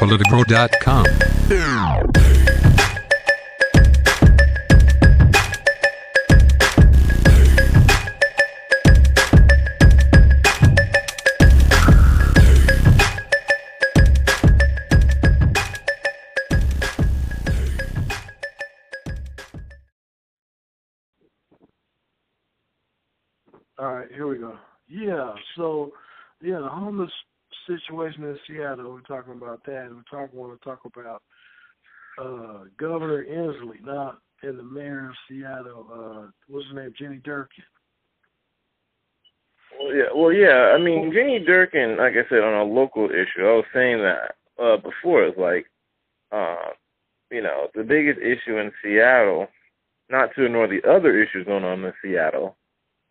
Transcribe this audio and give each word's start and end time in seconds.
Politipro.com. 0.00 1.04
situation 28.10 28.30
in 28.30 28.38
Seattle. 28.46 28.92
We're 28.92 29.00
talking 29.00 29.32
about 29.34 29.64
that. 29.64 29.88
We 29.90 30.02
talk 30.10 30.32
want 30.32 30.58
to 30.58 30.64
talk 30.64 30.80
about 30.84 31.22
uh, 32.20 32.64
Governor 32.78 33.24
Inslee, 33.24 33.84
not 33.84 34.18
and 34.42 34.58
the 34.58 34.62
mayor 34.62 35.10
of 35.10 35.14
Seattle. 35.28 35.86
Uh, 35.92 36.30
what's 36.48 36.66
his 36.66 36.76
name? 36.76 36.94
Jenny 36.98 37.18
Durkan. 37.18 37.46
Well, 39.78 39.94
yeah, 39.94 40.04
well, 40.14 40.32
yeah. 40.32 40.74
I 40.74 40.78
mean, 40.78 41.12
Jenny 41.14 41.44
Durkan, 41.44 41.98
like 41.98 42.14
I 42.14 42.28
said, 42.28 42.42
on 42.42 42.54
a 42.54 42.64
local 42.64 43.10
issue, 43.10 43.46
I 43.46 43.52
was 43.52 43.64
saying 43.74 43.98
that 43.98 44.34
uh, 44.62 44.76
before. 44.78 45.24
It's 45.24 45.38
like, 45.38 45.66
uh, 46.32 46.72
you 47.30 47.42
know, 47.42 47.68
the 47.74 47.82
biggest 47.82 48.18
issue 48.18 48.58
in 48.58 48.72
Seattle, 48.82 49.48
not 50.08 50.30
to 50.34 50.46
ignore 50.46 50.68
the 50.68 50.82
other 50.88 51.22
issues 51.22 51.46
going 51.46 51.64
on 51.64 51.84
in 51.84 51.92
Seattle, 52.02 52.56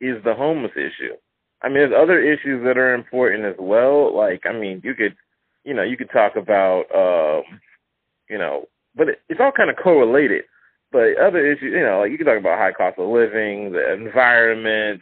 is 0.01 0.23
the 0.23 0.33
homeless 0.33 0.73
issue. 0.75 1.13
I 1.61 1.67
mean, 1.67 1.77
there's 1.77 1.93
other 1.95 2.21
issues 2.21 2.63
that 2.63 2.77
are 2.77 2.93
important 2.93 3.45
as 3.45 3.55
well. 3.59 4.15
Like, 4.15 4.43
I 4.45 4.53
mean, 4.53 4.81
you 4.83 4.93
could, 4.93 5.15
you 5.63 5.73
know, 5.73 5.83
you 5.83 5.97
could 5.97 6.11
talk 6.11 6.35
about, 6.35 6.85
um, 6.95 7.59
you 8.29 8.37
know, 8.37 8.65
but 8.95 9.09
it, 9.09 9.21
it's 9.27 9.41
all 9.41 9.51
kind 9.51 9.69
of 9.69 9.75
correlated. 9.75 10.43
But 10.91 11.17
other 11.21 11.45
issues, 11.45 11.73
you 11.73 11.81
know, 11.81 11.99
like 11.99 12.11
you 12.11 12.17
could 12.17 12.25
talk 12.27 12.39
about 12.39 12.57
high 12.57 12.71
cost 12.71 12.97
of 12.97 13.09
living, 13.09 13.73
the 13.73 13.93
environment. 13.93 15.01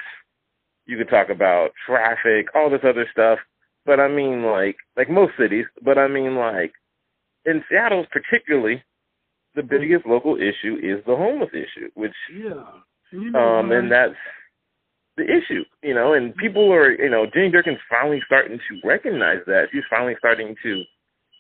You 0.86 0.98
could 0.98 1.10
talk 1.10 1.30
about 1.30 1.72
traffic, 1.86 2.48
all 2.56 2.70
this 2.70 2.82
other 2.84 3.08
stuff. 3.12 3.40
But 3.86 4.00
I 4.00 4.08
mean, 4.08 4.44
like, 4.44 4.78
like 4.98 5.10
most 5.10 5.34
cities. 5.40 5.66
But 5.84 5.98
I 5.98 6.08
mean, 6.08 6.36
like, 6.36 6.74
in 7.46 7.64
Seattle 7.70 8.06
particularly, 8.12 8.84
the 9.56 9.64
biggest 9.64 10.06
local 10.06 10.36
issue 10.36 10.78
is 10.82 11.04
the 11.06 11.16
homeless 11.16 11.50
issue, 11.54 11.90
which, 11.94 12.14
Yeah. 12.34 12.64
You 13.12 13.32
know, 13.32 13.40
um, 13.40 13.72
and 13.72 13.90
that's 13.90 14.14
the 15.18 15.23
issue, 15.23 15.64
you 15.82 15.94
know, 15.94 16.14
and 16.14 16.36
people 16.36 16.72
are, 16.72 16.92
you 16.92 17.10
know, 17.10 17.26
Jenny 17.26 17.52
Durkan's 17.52 17.80
finally 17.90 18.22
starting 18.26 18.60
to 18.60 18.88
recognize 18.88 19.40
that. 19.48 19.66
She's 19.72 19.84
finally 19.90 20.16
starting 20.20 20.56
to 20.64 20.84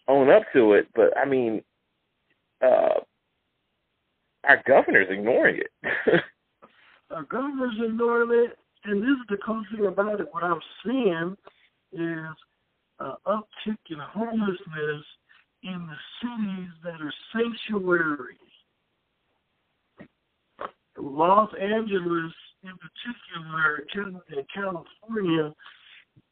own 0.07 0.29
up 0.29 0.43
to 0.53 0.73
it. 0.73 0.87
But 0.95 1.15
I 1.17 1.25
mean, 1.25 1.61
uh, 2.61 2.99
our 4.43 4.63
governor's 4.67 5.07
ignoring 5.09 5.57
it. 5.59 5.71
our 7.11 7.23
governor's 7.23 7.75
ignoring 7.83 8.45
it, 8.45 8.57
and 8.85 9.01
this 9.01 9.09
is 9.09 9.27
the 9.29 9.37
cool 9.45 9.63
thing 9.71 9.85
about 9.85 10.19
it. 10.19 10.27
What 10.31 10.43
I'm 10.43 10.61
seeing 10.83 11.37
is 11.93 12.35
an 12.99 13.13
uptick 13.27 13.77
in 13.89 13.99
homelessness 13.99 15.05
in 15.63 15.87
the 15.87 15.97
cities 16.21 16.69
that 16.83 17.01
are 17.01 17.13
sanctuaries. 17.33 18.37
Los 20.99 21.49
Angeles, 21.61 22.33
in 22.67 22.77
particular, 22.77 23.85
in 24.29 24.45
California, 24.53 25.53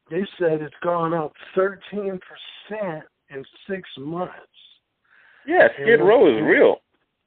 they 0.09 0.25
said 0.37 0.61
it's 0.61 0.75
gone 0.83 1.13
up 1.13 1.33
13% 1.57 2.19
in 3.29 3.45
six 3.69 3.89
months. 3.97 4.33
yeah, 5.47 5.67
Skid 5.73 5.99
Row 6.01 6.27
is 6.27 6.43
real. 6.43 6.77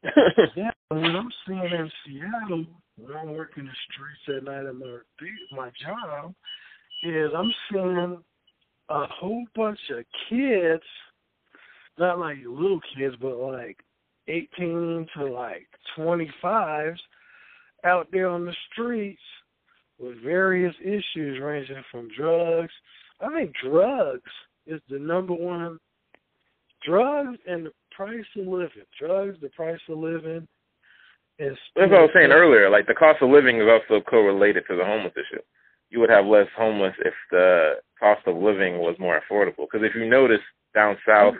Yeah, 0.56 0.70
what 0.88 1.04
I'm 1.04 1.28
seeing 1.46 1.58
in 1.58 1.90
Seattle 2.06 2.64
when 2.96 3.16
I'm 3.16 3.32
working 3.32 3.64
the 3.64 3.72
streets 3.90 4.38
at 4.38 4.44
night 4.44 4.66
at 4.66 4.74
my 4.74 4.98
my 5.52 5.70
job 5.84 6.34
is 7.02 7.30
I'm 7.36 7.52
seeing 7.70 8.22
a 8.88 9.06
whole 9.06 9.44
bunch 9.54 9.78
of 9.90 10.04
kids, 10.28 10.84
not 11.98 12.18
like 12.18 12.38
little 12.46 12.80
kids, 12.96 13.16
but 13.20 13.36
like 13.38 13.78
18 14.28 15.06
to 15.16 15.24
like 15.24 15.66
25s 15.98 16.96
out 17.84 18.08
there 18.12 18.28
on 18.28 18.44
the 18.44 18.54
streets 18.72 19.20
with 19.98 20.22
various 20.22 20.74
issues 20.82 21.40
ranging 21.42 21.82
from 21.90 22.08
drugs. 22.16 22.72
I 23.20 23.28
think 23.34 23.52
drugs 23.62 24.30
is 24.66 24.80
the 24.88 24.98
number 24.98 25.34
one. 25.34 25.78
Drugs 26.86 27.38
and 27.46 27.66
the 27.66 27.72
price 27.90 28.24
of 28.38 28.46
living. 28.46 28.86
Drugs, 28.98 29.36
the 29.40 29.48
price 29.50 29.80
of 29.88 29.98
living. 29.98 30.46
Is 31.40 31.56
That's 31.76 31.90
what 31.90 31.98
I 31.98 32.02
was 32.02 32.10
saying 32.14 32.30
earlier. 32.32 32.70
Like 32.70 32.86
the 32.86 32.94
cost 32.94 33.22
of 33.22 33.30
living 33.30 33.58
is 33.58 33.68
also 33.68 34.02
correlated 34.02 34.64
to 34.68 34.76
the 34.76 34.84
homeless 34.84 35.14
issue. 35.14 35.42
You 35.90 36.00
would 36.00 36.10
have 36.10 36.26
less 36.26 36.48
homeless 36.56 36.94
if 37.04 37.14
the 37.30 37.74
cost 37.98 38.22
of 38.26 38.36
living 38.36 38.78
was 38.78 38.96
more 38.98 39.20
affordable. 39.20 39.66
Because 39.70 39.86
if 39.86 39.94
you 39.94 40.08
notice 40.08 40.42
down 40.74 40.96
south 41.06 41.34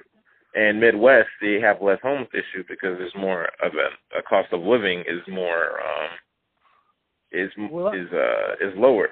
and 0.54 0.81
Midwest, 0.81 1.28
they 1.41 1.60
have 1.60 1.82
less 1.82 1.98
homeless 2.03 2.31
issue 2.32 2.65
because 2.69 2.97
there's 2.98 3.15
more 3.16 3.44
of 3.62 3.72
a, 3.75 4.19
a 4.19 4.22
cost 4.22 4.53
of 4.53 4.60
living 4.62 5.00
is 5.00 5.22
more 5.28 5.81
um 5.81 6.10
is 7.33 7.50
Well, 7.71 7.89
is 7.93 8.09
uh 8.12 8.55
is 8.61 8.75
lower. 8.77 9.11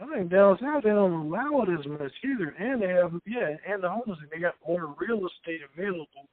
I 0.00 0.06
think 0.12 0.30
down 0.30 0.58
south 0.60 0.82
they 0.82 0.90
don't 0.90 1.12
allow 1.12 1.62
it 1.62 1.78
as 1.78 1.86
much 1.86 2.12
either, 2.24 2.54
and 2.58 2.82
they 2.82 2.88
have 2.88 3.12
yeah, 3.26 3.56
and 3.66 3.82
the 3.82 3.90
homeless 3.90 4.18
they 4.32 4.40
got 4.40 4.54
more 4.66 4.94
real 4.98 5.26
estate 5.26 5.60
available 5.76 6.28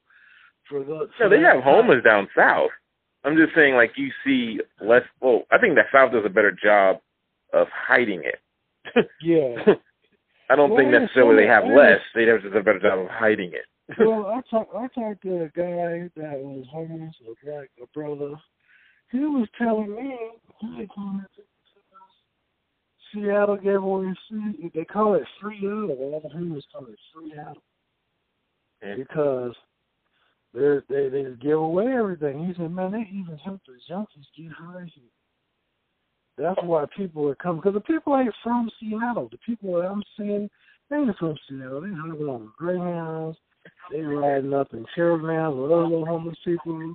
for 0.67 0.83
the. 0.83 1.07
No, 1.19 1.29
they 1.29 1.41
have 1.41 1.63
homeless 1.63 2.03
down 2.03 2.27
south. 2.35 2.71
I'm 3.23 3.37
just 3.37 3.53
saying, 3.55 3.75
like 3.75 3.91
you 3.97 4.09
see 4.25 4.59
less. 4.81 5.03
Well, 5.21 5.43
I 5.51 5.57
think 5.59 5.75
the 5.75 5.83
South 5.91 6.11
does 6.11 6.25
a 6.25 6.29
better 6.29 6.51
job 6.51 6.97
of 7.53 7.67
hiding 7.71 8.23
it. 8.23 8.39
Yeah. 9.21 9.75
I 10.49 10.55
don't 10.57 10.75
think 10.75 10.91
Well, 10.91 11.01
necessarily 11.01 11.43
they 11.43 11.47
have 11.47 11.63
less. 11.63 12.01
They 12.13 12.25
have 12.25 12.41
just 12.41 12.55
a 12.55 12.61
better 12.61 12.79
job 12.79 12.99
of 12.99 13.07
hiding 13.07 13.53
it. 13.53 13.65
well, 13.99 14.25
I 14.25 14.41
talked 14.49 14.75
I 14.75 14.87
talked 14.87 15.21
to 15.21 15.43
a 15.43 15.49
guy 15.55 16.09
that 16.17 16.39
was 16.39 16.65
homeless, 16.69 17.15
a 17.21 17.45
black 17.45 17.69
a 17.81 17.85
brother. 17.93 18.35
He 19.11 19.19
was 19.19 19.47
telling 19.57 19.95
me 19.95 20.17
wanted 20.97 21.27
Seattle 23.13 23.57
gave 23.57 23.83
away 23.83 24.13
free 24.29 24.71
they 24.73 24.85
call 24.85 25.15
it 25.15 25.23
free 25.41 25.59
out 25.65 25.89
all 25.89 26.21
the 26.23 26.29
homeless 26.29 26.63
call 26.71 26.85
it 26.85 26.99
free 27.13 27.33
out 27.37 27.57
because 28.95 29.53
they're 30.53 30.83
they 30.89 31.09
they 31.09 31.23
just 31.23 31.41
give 31.41 31.57
away 31.57 31.87
everything. 31.87 32.45
He 32.45 32.53
said, 32.53 32.71
Man, 32.71 32.91
they 32.91 33.07
even 33.11 33.37
help 33.37 33.61
the 33.65 33.73
junkies 33.89 34.27
get 34.37 34.51
high 34.51 34.89
here. 34.93 35.03
That's 36.37 36.59
why 36.63 36.85
people 36.95 37.27
are 37.29 37.35
coming 37.35 37.61
because 37.61 37.73
the 37.73 37.81
people 37.81 38.17
ain't 38.17 38.33
from 38.43 38.69
Seattle. 38.79 39.29
The 39.31 39.37
people 39.45 39.73
that 39.75 39.87
I'm 39.87 40.03
seeing, 40.17 40.49
they 40.89 40.97
ain't 40.97 41.17
from 41.17 41.37
Seattle. 41.47 41.81
They 41.81 41.89
hopping 41.89 42.27
on 42.27 42.51
Greyhounds. 42.57 43.37
They 43.91 44.01
riding 44.01 44.53
up 44.53 44.73
in 44.73 44.85
caravans 44.95 45.55
with 45.55 45.71
other 45.71 45.83
little 45.83 46.05
homeless 46.05 46.37
people. 46.43 46.93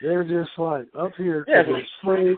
They're 0.00 0.24
just 0.24 0.50
like 0.58 0.86
up 0.98 1.12
here 1.16 1.44
Yeah, 1.48 1.62
because 1.62 1.82
it's 1.82 1.90
free. 2.02 2.36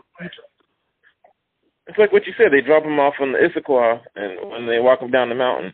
It's 1.87 1.97
like 1.97 2.11
what 2.11 2.25
you 2.25 2.33
said. 2.37 2.51
They 2.51 2.61
drop 2.61 2.83
them 2.83 2.99
off 2.99 3.15
on 3.19 3.31
the 3.31 3.39
Issaquah, 3.39 4.01
and 4.15 4.49
when 4.49 4.67
they 4.67 4.79
walk 4.79 4.99
them 4.99 5.11
down 5.11 5.29
the 5.29 5.35
mountain. 5.35 5.73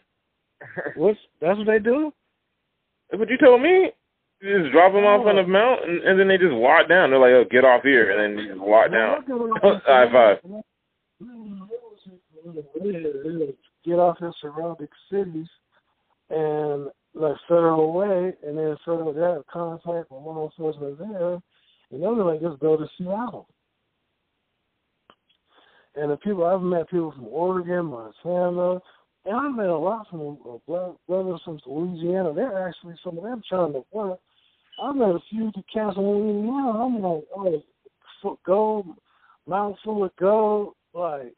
What's 0.96 1.20
that's 1.42 1.58
what 1.58 1.68
they 1.68 1.80
do? 1.80 2.12
That's 3.10 3.20
what 3.20 3.30
you 3.30 3.38
told 3.38 3.62
me. 3.62 3.92
You 4.42 4.62
just 4.62 4.72
drop 4.72 4.94
them 4.94 5.06
off 5.06 5.26
on 5.26 5.36
the 5.36 5.42
oh. 5.42 5.48
mountain, 5.48 6.02
and 6.06 6.20
then 6.20 6.28
they 6.28 6.38
just 6.38 6.54
walk 6.54 6.88
down. 6.88 7.10
They're 7.10 7.20
like, 7.20 7.32
"Oh, 7.32 7.46
get 7.50 7.66
off 7.66 7.84
here," 7.84 8.12
and 8.12 8.38
then 8.38 8.44
you 8.44 8.50
just 8.54 8.62
walk 8.62 8.92
down. 8.92 9.24
High 9.86 10.12
five. 10.12 10.38
Get 13.86 14.00
off 14.00 14.18
in 14.22 14.34
surrounding 14.42 14.88
cities 15.10 15.48
and 16.30 16.90
like 17.14 17.36
federal 17.48 17.94
way, 17.94 18.34
and 18.46 18.58
then 18.58 18.78
federal 18.86 19.14
they 19.14 19.22
have 19.22 19.48
contact 19.48 20.12
with 20.12 20.22
law 20.24 20.46
enforcement 20.46 21.00
there, 21.00 21.34
and 21.92 22.04
then 22.04 22.18
they 22.18 22.24
like 22.24 22.42
just 22.42 22.60
go 22.60 22.78
to 22.78 22.88
Seattle. 22.98 23.48
And 25.98 26.12
the 26.12 26.18
people 26.18 26.46
I've 26.46 26.62
met 26.62 26.90
people 26.90 27.12
from 27.12 27.28
Oregon, 27.28 27.86
Montana, 27.86 28.80
and 29.26 29.36
I've 29.36 29.56
met 29.56 29.68
a 29.68 29.78
lot 29.78 30.08
from 30.10 30.38
uh, 30.48 30.58
black 30.68 30.92
brothers 31.08 31.42
from 31.44 31.60
Louisiana. 31.66 32.34
They're 32.34 32.68
actually 32.68 32.96
some 33.04 33.18
of 33.18 33.24
them 33.24 33.42
trying 33.50 33.74
to 33.74 33.84
work 33.92 34.20
I 34.82 34.92
met 34.94 35.10
a 35.10 35.20
few 35.30 35.52
cats 35.74 35.98
on 35.98 36.46
now. 36.46 36.84
I'm 36.84 37.02
like, 37.02 37.24
oh, 37.36 37.64
foot 38.22 38.40
gold, 38.46 38.86
mouth 39.48 39.76
full 39.84 40.04
of 40.04 40.16
gold, 40.18 40.74
like 40.94 41.36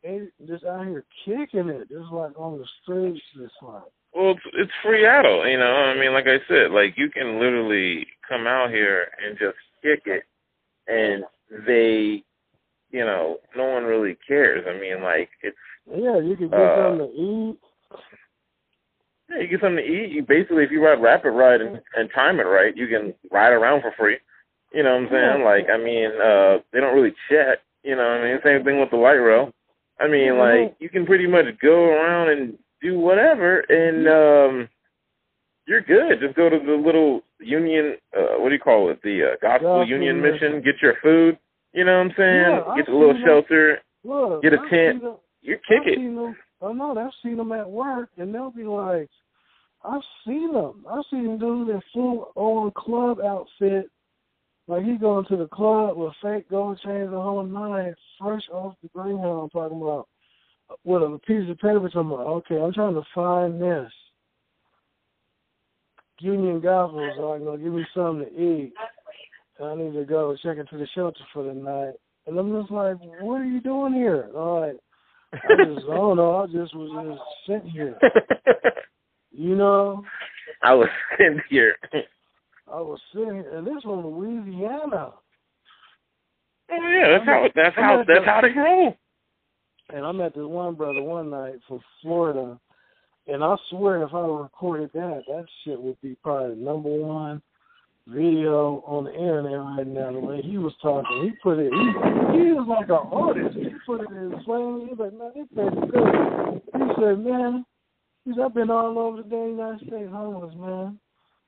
just 0.47 0.65
out 0.65 0.87
here 0.87 1.05
kicking 1.25 1.69
it, 1.69 1.89
just 1.89 2.11
like 2.11 2.37
on 2.37 2.57
the 2.59 2.65
streets, 2.83 3.21
just 3.37 3.53
like. 3.61 3.83
Well, 4.13 4.31
it's, 4.31 4.41
it's 4.53 4.71
Freeattle, 4.83 5.47
you 5.47 5.57
know. 5.57 5.65
I 5.65 5.97
mean, 5.97 6.13
like 6.13 6.25
I 6.27 6.39
said, 6.47 6.71
like 6.71 6.95
you 6.97 7.09
can 7.09 7.39
literally 7.39 8.07
come 8.27 8.47
out 8.47 8.71
here 8.71 9.07
and 9.23 9.37
just 9.37 9.57
kick 9.81 10.01
it, 10.05 10.23
and 10.87 11.23
they, 11.65 12.23
you 12.91 13.05
know, 13.05 13.37
no 13.55 13.65
one 13.65 13.83
really 13.83 14.17
cares. 14.27 14.65
I 14.67 14.79
mean, 14.79 15.03
like 15.03 15.29
it's. 15.41 15.57
Yeah, 15.89 16.19
you 16.19 16.35
can 16.35 16.49
get 16.49 16.59
uh, 16.59 16.89
something 16.89 17.07
to 17.07 17.13
eat. 17.13 17.57
Yeah, 19.29 19.41
you 19.41 19.47
get 19.47 19.61
something 19.61 19.77
to 19.77 19.83
eat. 19.83 20.11
You 20.11 20.23
basically, 20.23 20.63
if 20.63 20.71
you 20.71 20.83
ride 20.83 21.01
Rapid 21.01 21.31
Ride 21.31 21.61
and, 21.61 21.79
and 21.95 22.09
time 22.13 22.39
it 22.39 22.43
right, 22.43 22.75
you 22.75 22.87
can 22.87 23.13
ride 23.31 23.51
around 23.53 23.81
for 23.81 23.93
free. 23.97 24.17
You 24.73 24.83
know 24.83 24.93
what 24.93 25.03
I'm 25.03 25.09
saying? 25.11 25.43
Like, 25.43 25.67
I 25.73 25.77
mean, 25.77 26.11
uh, 26.21 26.61
they 26.71 26.79
don't 26.79 26.95
really 26.95 27.15
check. 27.29 27.59
You 27.83 27.95
know, 27.95 28.03
what 28.03 28.21
I 28.21 28.23
mean, 28.23 28.39
same 28.43 28.63
thing 28.63 28.79
with 28.79 28.91
the 28.91 28.97
light 28.97 29.13
rail. 29.13 29.51
I 29.99 30.07
mean, 30.07 30.33
mm-hmm. 30.33 30.67
like, 30.67 30.75
you 30.79 30.89
can 30.89 31.05
pretty 31.05 31.27
much 31.27 31.45
go 31.61 31.85
around 31.85 32.29
and 32.29 32.57
do 32.81 32.99
whatever, 32.99 33.59
and 33.61 34.07
um, 34.07 34.69
you're 35.67 35.81
good. 35.81 36.19
Just 36.21 36.35
go 36.35 36.49
to 36.49 36.59
the 36.59 36.73
little 36.73 37.21
union. 37.39 37.95
Uh, 38.15 38.37
what 38.37 38.49
do 38.49 38.55
you 38.55 38.61
call 38.61 38.89
it? 38.89 39.01
The 39.01 39.31
uh, 39.31 39.35
gospel 39.41 39.85
union 39.87 40.21
mission. 40.21 40.61
Get 40.61 40.75
your 40.81 40.95
food. 41.01 41.37
You 41.79 41.85
know 41.85 41.95
what 41.95 42.07
I'm 42.07 42.13
saying? 42.17 42.41
Yeah, 42.41 42.75
get 42.75 42.89
a 42.89 42.97
little 42.97 43.17
shelter. 43.25 43.79
Look, 44.03 44.41
get 44.43 44.51
a 44.51 44.57
tent. 44.69 45.01
You 45.41 45.55
kick 45.65 45.79
I've 45.83 45.87
it. 45.87 45.95
Them, 45.95 46.35
oh, 46.59 46.69
I 46.69 46.73
know. 46.73 46.99
I've 46.99 47.13
seen 47.23 47.37
them 47.37 47.53
at 47.53 47.69
work, 47.69 48.09
and 48.17 48.35
they'll 48.35 48.51
be 48.51 48.65
like, 48.65 49.07
I've 49.85 50.01
seen 50.27 50.51
them. 50.51 50.85
I've 50.91 51.05
seen 51.09 51.23
them 51.23 51.39
do 51.39 51.63
their 51.63 51.81
full 51.93 52.33
on 52.35 52.71
club 52.75 53.21
outfit. 53.21 53.89
Like 54.67 54.83
he 54.83 54.97
going 54.97 55.23
to 55.27 55.37
the 55.37 55.47
club 55.47 55.95
with 55.95 56.11
fake 56.21 56.49
gold 56.49 56.81
chains 56.83 57.11
the 57.11 57.21
whole 57.21 57.45
night, 57.45 57.93
fresh 58.19 58.43
off 58.51 58.75
the 58.83 58.89
Greyhound. 58.89 59.43
I'm 59.43 59.49
talking 59.49 59.81
about 59.81 60.09
with 60.83 61.01
a 61.01 61.17
piece 61.25 61.49
of 61.49 61.59
paper. 61.59 61.89
I'm 61.95 62.11
like, 62.11 62.27
okay, 62.27 62.57
I'm 62.57 62.73
trying 62.73 62.95
to 62.95 63.03
find 63.15 63.61
this 63.61 63.89
Union 66.19 66.59
Gospel, 66.59 67.09
so 67.15 67.31
I'm 67.31 67.45
gonna 67.45 67.57
give 67.57 67.71
me 67.71 67.85
something 67.95 68.25
to 68.25 68.31
eat. 68.33 68.73
I 69.61 69.75
need 69.75 69.93
to 69.93 70.05
go 70.05 70.35
check 70.41 70.57
into 70.57 70.77
the 70.77 70.87
shelter 70.95 71.19
for 71.33 71.43
the 71.43 71.53
night. 71.53 71.93
And 72.27 72.37
I'm 72.37 72.59
just 72.59 72.71
like, 72.71 72.97
what 73.21 73.41
are 73.41 73.45
you 73.45 73.61
doing 73.61 73.93
here? 73.93 74.29
All 74.35 74.61
right. 74.61 74.75
I 75.33 75.65
just, 75.65 75.85
I 75.89 75.95
don't 75.95 76.17
know. 76.17 76.37
I 76.37 76.45
just 76.45 76.75
was 76.75 77.17
just 77.17 77.21
sitting 77.47 77.71
here. 77.71 77.97
You 79.31 79.55
know? 79.55 80.03
I 80.61 80.73
was 80.73 80.89
sitting 81.17 81.39
here. 81.49 81.75
I 81.93 82.81
was 82.81 82.99
sitting 83.13 83.45
and 83.53 83.65
this 83.65 83.83
was 83.85 84.03
Louisiana. 84.05 85.13
Oh 86.71 86.89
yeah, 86.89 87.17
that's 87.17 87.25
how 87.25 87.47
that's 87.55 87.75
how 87.75 87.97
that's 87.97 88.25
the, 88.25 88.25
how 88.25 88.41
they 88.41 88.49
roll. 88.49 88.97
And 89.91 90.05
I 90.05 90.11
met 90.11 90.35
this 90.35 90.43
one 90.43 90.75
brother 90.75 91.01
one 91.01 91.29
night 91.29 91.55
from 91.67 91.79
Florida, 92.01 92.59
and 93.27 93.43
I 93.43 93.55
swear 93.69 94.03
if 94.03 94.13
I 94.13 94.19
recorded 94.19 94.91
that, 94.93 95.23
that 95.27 95.45
shit 95.63 95.81
would 95.81 95.99
be 96.01 96.15
probably 96.21 96.57
number 96.57 96.89
one 96.89 97.41
video 98.09 98.83
on 98.85 99.05
the 99.05 99.13
internet 99.13 99.59
right 99.59 99.87
now. 99.87 100.11
The 100.11 100.19
way 100.19 100.41
he 100.41 100.57
was 100.57 100.73
talking, 100.81 101.23
he 101.23 101.31
put 101.41 101.59
it. 101.59 101.71
He 101.71 102.39
he 102.39 102.51
was 102.53 102.67
like 102.67 102.89
an 102.89 103.07
artist. 103.11 103.55
He 103.55 103.69
put 103.85 104.01
it 104.01 104.11
in 104.11 104.31
plain. 104.43 104.87
He 104.87 104.93
was 104.93 104.99
like, 104.99 105.13
man, 105.13 105.31
this 105.35 105.47
place 105.53 105.73
good. 105.91 106.61
He 106.73 107.01
said, 107.01 107.19
man, 107.19 107.65
he 108.25 108.31
said, 108.33 108.43
I've 108.43 108.53
been 108.53 108.69
all 108.69 108.97
over 108.97 109.23
the 109.23 109.29
damn 109.29 109.49
United 109.49 109.87
States 109.87 110.11
homeless, 110.11 110.55
man. 110.57 110.99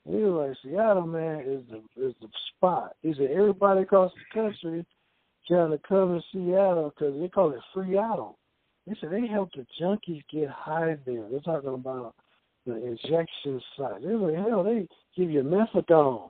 He 0.08 0.16
was 0.16 0.50
like, 0.50 0.58
Seattle, 0.64 1.06
man, 1.06 1.42
is 1.42 1.64
the 1.70 1.78
is 2.08 2.16
the 2.22 2.28
spot. 2.56 2.96
He 3.02 3.14
said, 3.14 3.32
everybody 3.32 3.82
across 3.82 4.12
the 4.14 4.42
country 4.42 4.86
trying 5.48 5.72
to 5.72 5.80
come 5.88 6.20
to 6.20 6.22
Seattle 6.32 6.94
because 6.96 7.20
they 7.20 7.28
call 7.28 7.52
it 7.52 7.60
Freeattle. 7.74 8.38
He 8.86 8.96
said 9.00 9.12
they 9.12 9.28
help 9.28 9.50
the 9.54 9.66
junkies 9.80 10.24
get 10.32 10.50
high 10.50 10.98
there. 11.06 11.28
They're 11.30 11.40
talking 11.42 11.74
about 11.74 12.16
the 12.66 12.76
injection 12.76 13.62
site. 13.78 14.02
They're 14.04 14.18
like, 14.18 14.36
hell, 14.36 14.64
they 14.64 14.88
give 15.16 15.30
you 15.30 15.44
methadone. 15.44 16.30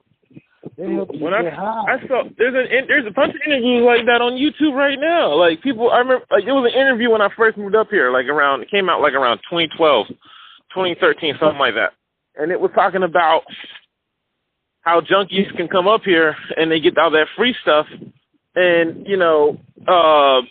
They 0.77 0.93
help 0.93 1.09
you 1.13 1.19
when 1.19 1.33
get 1.33 1.53
I, 1.53 1.55
high. 1.55 1.97
I 1.97 2.07
saw 2.07 2.23
there's 2.37 2.53
an 2.53 2.87
there's 2.87 3.07
a 3.07 3.11
bunch 3.11 3.33
of 3.33 3.41
interviews 3.45 3.83
like 3.83 4.05
that 4.05 4.21
on 4.21 4.33
YouTube 4.33 4.75
right 4.75 4.99
now. 4.99 5.33
Like 5.33 5.61
people, 5.61 5.89
I 5.89 5.99
remember 5.99 6.25
like 6.29 6.43
it 6.43 6.51
was 6.51 6.71
an 6.71 6.79
interview 6.79 7.09
when 7.09 7.21
I 7.21 7.29
first 7.35 7.57
moved 7.57 7.75
up 7.75 7.87
here, 7.89 8.11
like 8.11 8.27
around 8.27 8.61
it 8.61 8.69
came 8.69 8.87
out 8.87 9.01
like 9.01 9.13
around 9.13 9.37
2012, 9.49 10.07
2013, 10.07 11.35
something 11.39 11.59
like 11.59 11.73
that, 11.73 11.93
and 12.35 12.51
it 12.51 12.61
was 12.61 12.71
talking 12.75 13.01
about 13.03 13.41
how 14.81 15.01
junkies 15.01 15.55
can 15.55 15.67
come 15.67 15.87
up 15.87 16.01
here 16.03 16.35
and 16.57 16.71
they 16.71 16.79
get 16.79 16.97
all 16.97 17.11
that 17.11 17.27
free 17.35 17.55
stuff, 17.63 17.87
and 18.55 19.07
you 19.07 19.17
know, 19.17 19.57
uh, 19.87 20.41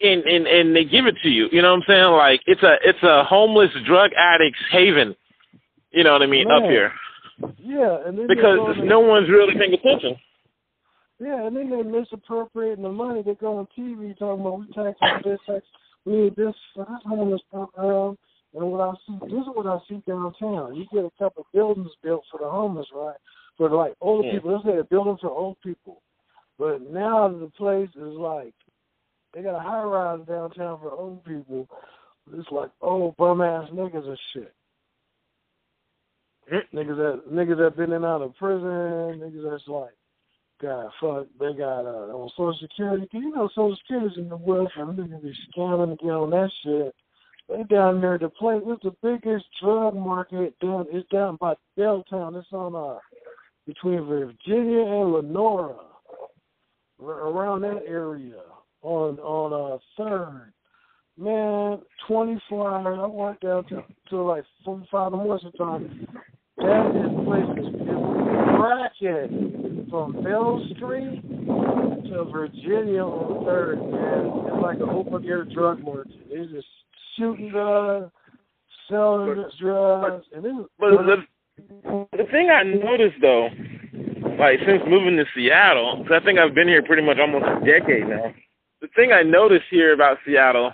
and 0.00 0.22
and 0.22 0.46
and 0.46 0.76
they 0.76 0.84
give 0.84 1.06
it 1.06 1.16
to 1.24 1.28
you. 1.28 1.48
You 1.50 1.60
know 1.60 1.72
what 1.72 1.82
I'm 1.82 1.88
saying? 1.88 2.12
Like 2.12 2.40
it's 2.46 2.62
a 2.62 2.76
it's 2.84 3.02
a 3.02 3.24
homeless 3.24 3.70
drug 3.84 4.12
addicts 4.16 4.60
haven. 4.70 5.16
You 5.90 6.04
know 6.04 6.12
what 6.12 6.22
I 6.22 6.26
mean? 6.26 6.46
Man. 6.46 6.62
Up 6.62 6.70
here. 6.70 6.92
Yeah, 7.58 7.98
and 8.06 8.18
then 8.18 8.26
because 8.28 8.76
no 8.82 9.00
one's 9.00 9.28
really 9.28 9.54
paying 9.58 9.74
attention. 9.74 10.16
Yeah, 11.18 11.46
and 11.46 11.56
then 11.56 11.70
they 11.70 11.82
misappropriating 11.82 12.82
the 12.82 12.90
money. 12.90 13.22
They 13.22 13.34
go 13.34 13.58
on 13.58 13.68
TV 13.78 14.16
talking 14.18 14.40
about 14.40 14.60
we 14.60 14.66
tax 14.74 14.98
this, 15.24 15.38
tax 15.46 15.64
we 16.04 16.12
need 16.16 16.36
this 16.36 16.54
for 16.74 16.84
this 16.84 17.00
homeless 17.04 17.40
program. 17.50 18.18
And 18.54 18.70
what 18.70 18.80
I 18.80 18.92
see, 19.06 19.18
this 19.22 19.40
is 19.40 19.48
what 19.54 19.66
I 19.66 19.78
see 19.88 20.02
downtown. 20.06 20.74
You 20.74 20.86
get 20.92 21.04
a 21.04 21.10
couple 21.18 21.46
buildings 21.52 21.90
built 22.02 22.24
for 22.30 22.38
the 22.38 22.48
homeless, 22.48 22.86
right? 22.94 23.16
For 23.56 23.70
like 23.70 23.94
old 24.00 24.24
yeah. 24.24 24.32
people. 24.32 24.52
Let's 24.52 24.64
say 24.64 24.78
a 24.78 24.84
building 24.84 25.18
for 25.20 25.30
old 25.30 25.56
people. 25.62 26.02
But 26.58 26.82
now 26.82 27.28
the 27.28 27.50
place 27.56 27.90
is 27.96 28.14
like 28.16 28.54
they 29.32 29.42
got 29.42 29.56
a 29.56 29.60
high 29.60 29.82
rise 29.82 30.20
downtown 30.28 30.78
for 30.80 30.92
old 30.92 31.24
people. 31.24 31.68
It's 32.32 32.48
like 32.50 32.70
old 32.80 33.16
bum 33.16 33.40
ass 33.40 33.68
niggas 33.72 34.06
and 34.06 34.18
shit. 34.32 34.52
Niggas 36.52 36.96
that 36.96 37.22
niggas 37.32 37.58
that 37.58 37.76
been 37.76 37.92
in 37.92 38.04
out 38.04 38.22
of 38.22 38.36
prison, 38.36 39.20
niggas 39.20 39.50
that's 39.50 39.66
like 39.66 39.94
got 40.60 40.90
fuck 41.00 41.26
they 41.40 41.52
got 41.52 41.86
uh 41.86 42.12
on 42.12 42.30
social 42.30 42.56
security 42.60 43.08
you 43.12 43.34
know 43.34 43.48
social 43.48 43.76
security's 43.76 44.18
in 44.18 44.28
the 44.28 44.36
welfare, 44.36 44.86
niggas 44.86 45.22
be 45.22 45.34
scamming 45.56 45.96
to 45.98 46.04
get 46.04 46.12
on 46.12 46.30
that 46.30 46.50
shit. 46.62 46.94
They 47.48 47.62
down 47.64 48.00
there 48.00 48.18
the 48.18 48.28
place 48.28 48.62
it's 48.66 48.82
the 48.82 48.94
biggest 49.02 49.46
drug 49.62 49.94
market 49.94 50.58
down 50.60 50.86
it's 50.90 51.08
down 51.08 51.36
by 51.40 51.54
Belltown. 51.78 52.38
It's 52.38 52.48
on 52.52 52.74
uh 52.74 52.98
between 53.66 54.04
Virginia 54.04 54.80
and 54.80 55.12
Lenora. 55.12 55.76
Around 57.02 57.62
that 57.62 57.82
area 57.86 58.40
on 58.82 59.18
on 59.18 59.74
uh 59.74 59.78
third. 59.96 60.52
Man, 61.16 61.80
twenty 62.06 62.40
four 62.48 62.70
hours 62.70 62.98
I 63.00 63.06
walked 63.06 63.42
down 63.42 63.64
to, 63.68 63.84
to 64.10 64.22
like 64.22 64.44
four 64.64 64.82
five 64.90 65.12
in 65.12 65.18
the 65.18 65.24
morning 65.24 65.50
sometimes. 65.58 66.08
That 66.64 66.96
is 66.96 67.12
place 67.24 67.50
is 67.58 67.70
cracking 68.56 69.86
from 69.90 70.22
Bell 70.22 70.64
Street 70.74 71.22
to 72.08 72.24
Virginia 72.32 73.04
on 73.04 73.44
third, 73.44 73.78
man. 73.80 74.32
It's 74.46 74.62
like 74.62 74.76
an 74.78 74.88
open 74.88 75.24
air 75.26 75.44
drug 75.44 75.82
market. 75.82 76.28
They're 76.28 76.46
just 76.46 76.66
shooting 77.16 77.50
drugs, 77.50 78.10
selling 78.88 79.36
but, 79.36 79.52
drugs, 79.60 80.24
but, 80.30 80.36
and 80.36 80.44
then 80.44 80.66
but 80.78 80.90
the, 81.06 82.06
the 82.16 82.24
thing 82.30 82.50
I 82.50 82.62
noticed 82.62 83.16
though, 83.20 83.48
like 84.38 84.58
since 84.66 84.82
moving 84.88 85.16
to 85.16 85.24
Seattle, 85.34 86.02
because 86.02 86.20
I 86.20 86.24
think 86.24 86.38
I've 86.38 86.54
been 86.54 86.68
here 86.68 86.82
pretty 86.82 87.02
much 87.02 87.18
almost 87.18 87.44
a 87.44 87.64
decade 87.64 88.08
now 88.08 88.34
the 88.84 88.90
thing 88.94 89.12
I 89.12 89.22
notice 89.22 89.62
here 89.70 89.94
about 89.94 90.18
Seattle 90.26 90.70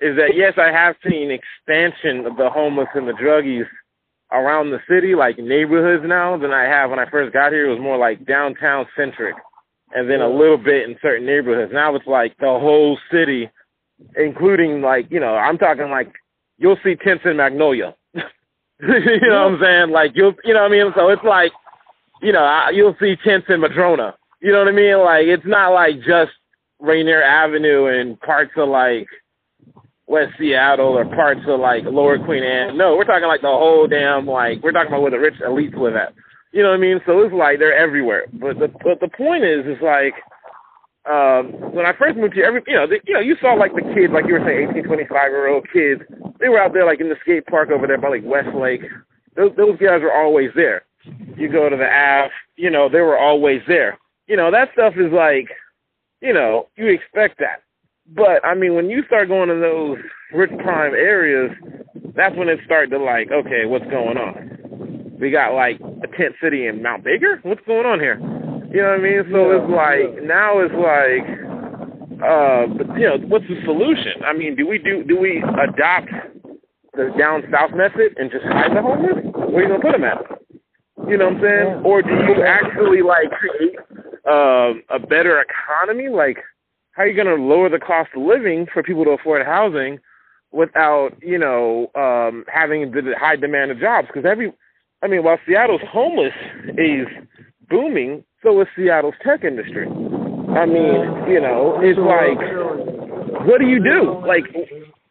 is 0.00 0.16
that 0.16 0.36
yes, 0.36 0.52
I 0.56 0.70
have 0.70 0.94
seen 1.04 1.32
expansion 1.32 2.24
of 2.26 2.36
the 2.36 2.48
homeless 2.48 2.86
and 2.94 3.08
the 3.08 3.12
druggies 3.12 3.66
around 4.32 4.70
the 4.70 4.80
city, 4.88 5.14
like 5.14 5.38
neighborhoods 5.38 6.04
now, 6.06 6.36
than 6.36 6.52
I 6.52 6.64
have 6.64 6.90
when 6.90 6.98
I 6.98 7.08
first 7.10 7.32
got 7.32 7.52
here. 7.52 7.66
It 7.66 7.72
was 7.72 7.80
more 7.80 7.98
like 7.98 8.26
downtown 8.26 8.86
centric, 8.96 9.34
and 9.94 10.10
then 10.10 10.20
a 10.20 10.28
little 10.28 10.58
bit 10.58 10.88
in 10.88 10.96
certain 11.00 11.26
neighborhoods. 11.26 11.72
Now 11.72 11.94
it's 11.94 12.06
like 12.06 12.36
the 12.38 12.46
whole 12.46 12.98
city, 13.10 13.50
including 14.16 14.82
like 14.82 15.10
you 15.10 15.20
know, 15.20 15.36
I'm 15.36 15.58
talking 15.58 15.90
like 15.90 16.12
you'll 16.58 16.78
see 16.84 16.96
tents 16.96 17.24
in 17.24 17.36
Magnolia. 17.36 17.94
you 18.14 19.28
know 19.28 19.44
what 19.44 19.54
I'm 19.54 19.60
saying? 19.60 19.90
Like 19.90 20.12
you'll, 20.14 20.34
you 20.44 20.54
know 20.54 20.62
what 20.62 20.72
I 20.72 20.84
mean? 20.84 20.92
So 20.94 21.08
it's 21.08 21.24
like, 21.24 21.52
you 22.20 22.32
know, 22.32 22.42
I, 22.44 22.70
you'll 22.70 22.96
see 23.00 23.16
tents 23.24 23.46
in 23.48 23.60
Madrona. 23.60 24.14
You 24.40 24.52
know 24.52 24.58
what 24.58 24.68
I 24.68 24.72
mean? 24.72 24.98
Like 24.98 25.26
it's 25.26 25.46
not 25.46 25.70
like 25.72 25.96
just 25.96 26.32
Rainier 26.80 27.22
Avenue 27.22 27.86
and 27.86 28.20
parts 28.20 28.52
of 28.56 28.68
like 28.68 29.08
West 30.08 30.32
Seattle 30.38 30.96
or 30.96 31.04
parts 31.04 31.42
of 31.46 31.60
like 31.60 31.84
Lower 31.84 32.18
Queen 32.18 32.42
Anne. 32.42 32.76
No, 32.76 32.96
we're 32.96 33.04
talking 33.04 33.28
like 33.28 33.42
the 33.42 33.48
whole 33.48 33.86
damn 33.86 34.26
like 34.26 34.62
we're 34.62 34.72
talking 34.72 34.88
about 34.88 35.02
where 35.02 35.10
the 35.10 35.18
rich 35.18 35.34
elites 35.46 35.76
live 35.76 35.96
at. 35.96 36.14
You 36.50 36.62
know 36.62 36.70
what 36.70 36.76
I 36.76 36.80
mean? 36.80 37.00
So 37.06 37.20
it's 37.20 37.34
like 37.34 37.58
they're 37.58 37.76
everywhere. 37.76 38.24
But 38.32 38.58
the 38.58 38.68
but 38.82 39.00
the 39.00 39.08
point 39.14 39.44
is 39.44 39.66
is 39.66 39.76
like 39.82 40.14
um 41.04 41.52
when 41.76 41.84
I 41.84 41.92
first 41.92 42.16
moved 42.16 42.34
here, 42.34 42.46
every 42.46 42.62
you 42.66 42.74
know, 42.74 42.86
the, 42.86 43.00
you 43.06 43.12
know, 43.14 43.20
you 43.20 43.36
saw 43.40 43.52
like 43.52 43.74
the 43.74 43.84
kids, 43.94 44.12
like 44.12 44.24
you 44.26 44.32
were 44.32 44.44
saying, 44.46 44.70
eighteen, 44.70 44.84
twenty 44.84 45.04
five 45.04 45.30
year 45.30 45.48
old 45.48 45.68
kids, 45.70 46.00
they 46.40 46.48
were 46.48 46.58
out 46.58 46.72
there 46.72 46.86
like 46.86 47.00
in 47.00 47.10
the 47.10 47.16
skate 47.20 47.46
park 47.46 47.68
over 47.70 47.86
there 47.86 47.98
by 47.98 48.08
like 48.08 48.24
Westlake. 48.24 48.82
Those 49.36 49.52
those 49.56 49.78
guys 49.78 50.00
were 50.00 50.12
always 50.12 50.50
there. 50.56 50.82
You 51.36 51.52
go 51.52 51.68
to 51.68 51.76
the 51.76 51.86
Ave, 51.86 52.32
you 52.56 52.70
know, 52.70 52.88
they 52.88 53.00
were 53.00 53.18
always 53.18 53.60
there. 53.68 53.98
You 54.26 54.36
know, 54.36 54.50
that 54.50 54.70
stuff 54.72 54.94
is 54.96 55.12
like, 55.12 55.48
you 56.20 56.32
know, 56.32 56.68
you 56.76 56.88
expect 56.88 57.38
that. 57.40 57.62
But 58.14 58.44
I 58.44 58.54
mean, 58.54 58.74
when 58.74 58.88
you 58.90 59.02
start 59.06 59.28
going 59.28 59.48
to 59.48 59.56
those 59.56 59.98
rich 60.32 60.50
prime 60.62 60.94
areas, 60.94 61.50
that's 62.14 62.34
when 62.36 62.48
it 62.48 62.58
started 62.64 62.90
to 62.90 62.98
like, 62.98 63.30
okay, 63.30 63.66
what's 63.66 63.84
going 63.86 64.16
on? 64.16 65.16
We 65.20 65.30
got 65.30 65.54
like 65.54 65.80
a 65.80 66.06
tent 66.16 66.34
city 66.42 66.66
in 66.66 66.82
Mount 66.82 67.04
Baker. 67.04 67.40
What's 67.42 67.60
going 67.66 67.86
on 67.86 68.00
here? 68.00 68.18
You 68.72 68.82
know 68.82 68.90
what 68.90 69.00
I 69.00 69.02
mean? 69.02 69.22
So 69.32 69.50
Yeah, 69.50 69.58
it's 69.58 69.70
like 69.72 70.20
yeah. 70.20 70.26
now 70.26 70.58
it's 70.58 70.74
like, 70.74 71.26
uh, 72.22 72.66
but 72.74 72.98
you 72.98 73.06
know, 73.08 73.18
what's 73.28 73.46
the 73.48 73.60
solution? 73.64 74.22
I 74.24 74.32
mean, 74.32 74.56
do 74.56 74.66
we 74.66 74.78
do 74.78 75.04
do 75.04 75.18
we 75.18 75.38
adopt 75.42 76.08
the 76.94 77.12
down 77.18 77.42
south 77.52 77.72
method 77.74 78.14
and 78.18 78.30
just 78.30 78.44
hide 78.44 78.76
the 78.76 78.82
homeless? 78.82 79.24
Where 79.50 79.62
you 79.62 79.68
gonna 79.68 79.82
put 79.82 79.92
them 79.92 80.04
at? 80.04 80.18
You 81.08 81.16
know 81.16 81.26
what 81.30 81.36
I'm 81.36 81.40
saying? 81.42 81.82
Or 81.84 82.02
do 82.02 82.10
you 82.10 82.42
actually 82.44 83.02
like 83.02 83.30
create 83.30 83.76
um, 84.28 84.82
a 84.90 84.98
better 84.98 85.40
economy? 85.42 86.08
Like, 86.08 86.38
how 86.98 87.04
are 87.04 87.06
you 87.06 87.14
going 87.14 87.28
to 87.28 87.40
lower 87.40 87.68
the 87.68 87.78
cost 87.78 88.10
of 88.16 88.22
living 88.22 88.66
for 88.72 88.82
people 88.82 89.04
to 89.04 89.10
afford 89.10 89.46
housing 89.46 90.00
without, 90.50 91.10
you 91.22 91.38
know, 91.38 91.92
um, 91.94 92.44
having 92.52 92.90
the 92.90 93.14
high 93.16 93.36
demand 93.36 93.70
of 93.70 93.78
jobs? 93.78 94.08
Because 94.08 94.28
every, 94.28 94.52
I 95.00 95.06
mean, 95.06 95.22
while 95.22 95.38
Seattle's 95.46 95.80
homeless 95.88 96.32
is 96.76 97.06
booming, 97.70 98.24
so 98.42 98.60
is 98.62 98.66
Seattle's 98.76 99.14
tech 99.24 99.44
industry. 99.44 99.86
I 99.86 100.66
mean, 100.66 101.30
you 101.30 101.40
know, 101.40 101.78
it's 101.80 102.00
like, 102.00 103.46
what 103.46 103.60
do 103.60 103.68
you 103.68 103.78
do? 103.78 104.20
Like, 104.26 104.42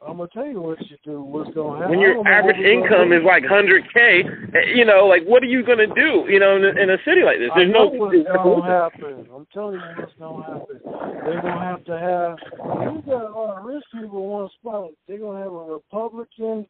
I'm 0.07 0.17
gonna 0.17 0.29
tell 0.33 0.45
you 0.45 0.61
what 0.61 0.79
you 0.89 0.97
do. 1.03 1.21
What's 1.21 1.53
gonna 1.53 1.79
happen? 1.79 1.91
when 1.91 1.99
your 1.99 2.25
average 2.27 2.55
what 2.55 2.65
we're 2.65 2.87
gonna 2.87 3.03
income 3.03 3.11
is 3.11 3.23
like 3.25 3.43
100k, 3.43 4.55
eh, 4.55 4.73
you 4.73 4.85
know, 4.85 5.05
like 5.05 5.23
what 5.25 5.43
are 5.43 5.47
you 5.47 5.65
gonna 5.65 5.87
do? 5.87 6.25
You 6.29 6.39
know, 6.39 6.55
in 6.55 6.63
a, 6.63 6.69
in 6.81 6.89
a 6.91 6.97
city 7.03 7.23
like 7.23 7.39
this, 7.39 7.49
there's 7.55 7.67
I 7.67 7.71
know 7.71 7.89
no. 7.91 7.99
what's 7.99 8.15
gonna 8.23 8.63
happen. 8.63 9.27
I'm 9.35 9.45
telling 9.53 9.75
you 9.75 9.81
what's 9.97 10.13
gonna 10.17 10.43
happen. 10.43 10.79
They're 11.25 11.41
gonna 11.41 11.59
have 11.59 11.83
to 11.85 11.99
have. 11.99 12.37
You 12.83 13.03
got 13.05 13.25
a 13.25 13.33
lot 13.35 13.57
of 13.59 13.65
rich 13.65 13.83
people 13.91 14.23
in 14.23 14.29
one 14.29 14.49
spot. 14.59 14.91
They're 15.07 15.19
gonna 15.19 15.39
have 15.39 15.51
a 15.51 15.65
Republican 15.73 16.65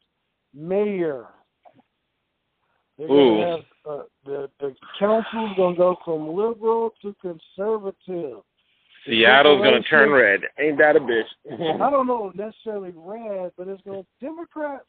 mayor. 0.52 1.26
They're 2.98 3.06
gonna 3.06 3.20
Ooh. 3.20 3.50
have 3.50 3.60
uh, 3.88 4.02
the 4.24 4.50
the 4.58 4.74
council's 4.98 5.56
gonna 5.56 5.76
go 5.76 5.96
from 6.04 6.34
liberal 6.34 6.90
to 7.02 7.14
conservative. 7.22 8.42
Seattle's 9.08 9.62
gonna 9.62 9.82
turn 9.82 10.10
red. 10.10 10.40
Ain't 10.58 10.78
that 10.78 10.96
a 10.96 11.00
bitch? 11.00 11.24
I 11.80 11.90
don't 11.90 12.06
know 12.06 12.30
necessarily 12.34 12.92
red, 12.94 13.52
but 13.56 13.68
it's 13.68 13.82
going 13.82 14.02
to 14.02 14.08
Democrat. 14.26 14.82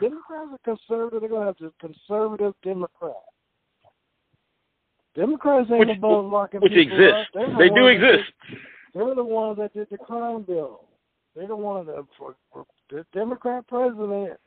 Democrats 0.00 0.48
are 0.52 0.58
conservative. 0.64 1.20
They're 1.20 1.28
going 1.28 1.42
to 1.42 1.46
have 1.46 1.56
the 1.58 1.72
conservative 1.80 2.54
Democrat. 2.62 3.12
Democrats 5.14 5.68
ain't 5.70 5.80
Which- 5.88 5.98
above 5.98 6.24
locking 6.26 6.60
Which 6.60 6.72
people 6.72 6.96
exists. 6.98 7.30
up. 7.36 7.48
The 7.50 7.56
They 7.58 7.68
do 7.68 7.86
exist. 7.86 8.30
did- 8.48 8.58
they're 8.94 9.14
the 9.14 9.24
ones 9.24 9.58
that 9.58 9.72
did 9.74 9.88
the 9.90 9.98
crime 9.98 10.42
bill. 10.42 10.84
They're 11.34 11.46
the 11.46 11.56
ones 11.56 11.86
that 11.86 12.04
for, 12.18 12.34
for 12.52 12.66
the 12.90 13.06
Democrat 13.14 13.66
president 13.66 14.38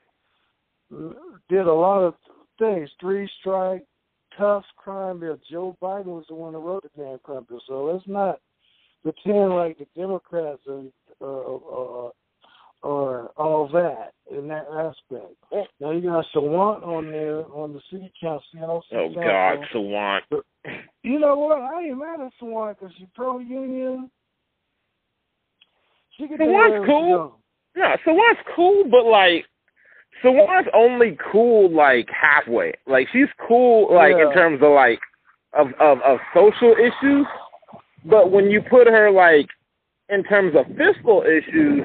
did 1.49 1.65
a 1.67 1.73
lot 1.73 2.01
of 2.03 2.15
things. 2.59 2.89
Three 2.99 3.27
strike, 3.39 3.83
tough 4.37 4.63
crime 4.77 5.19
bill. 5.19 5.37
Joe 5.49 5.75
Biden 5.81 6.05
was 6.05 6.25
the 6.29 6.35
one 6.35 6.53
that 6.53 6.59
wrote 6.59 6.83
the 6.83 6.89
damn 6.95 7.17
crime 7.19 7.45
bill. 7.49 7.61
So 7.67 7.85
let's 7.85 8.07
not 8.07 8.39
pretend 9.05 9.55
like 9.55 9.77
the 9.77 9.85
Democrats 9.95 10.61
are 10.67 10.81
are, 11.21 12.07
uh, 12.07 12.09
or 12.81 13.31
all 13.37 13.67
that 13.73 14.13
in 14.35 14.47
that 14.47 14.65
aspect. 14.71 15.33
Now 15.79 15.91
you 15.91 16.01
got 16.01 16.25
Sawant 16.35 16.83
on 16.85 17.11
there 17.11 17.45
on 17.53 17.73
the 17.73 17.81
city 17.91 18.11
council. 18.21 18.43
Seattle 18.51 18.83
City 18.89 19.15
Oh. 19.17 19.23
God, 19.23 19.59
Sawant. 19.73 20.21
You 21.03 21.19
know 21.19 21.35
what? 21.35 21.61
I 21.61 21.83
ain't 21.83 21.97
mad 21.97 22.19
at 22.19 22.31
Sawant 22.41 22.77
because 22.79 22.93
she's 22.97 23.07
pro 23.15 23.39
union. 23.39 24.09
She 26.17 26.27
can 26.27 26.37
Sawant's 26.37 26.85
cool. 26.87 27.39
No, 27.75 27.95
Sawant's 28.05 28.41
cool, 28.55 28.83
but 28.89 29.05
like. 29.05 29.45
Sawant's 30.23 30.69
only 30.73 31.17
cool 31.31 31.69
like 31.71 32.07
halfway. 32.09 32.73
Like 32.87 33.07
she's 33.11 33.27
cool 33.47 33.93
like 33.93 34.15
Yeah. 34.17 34.27
in 34.29 34.33
terms 34.33 34.61
of 34.63 34.71
like 34.71 34.99
of, 35.53 35.67
of 35.79 35.99
of 36.01 36.19
social 36.33 36.73
issues, 36.73 37.27
but 38.05 38.31
when 38.31 38.49
you 38.51 38.61
put 38.61 38.87
her 38.87 39.11
like 39.11 39.47
in 40.09 40.23
terms 40.23 40.55
of 40.55 40.65
fiscal 40.77 41.23
issues, 41.23 41.81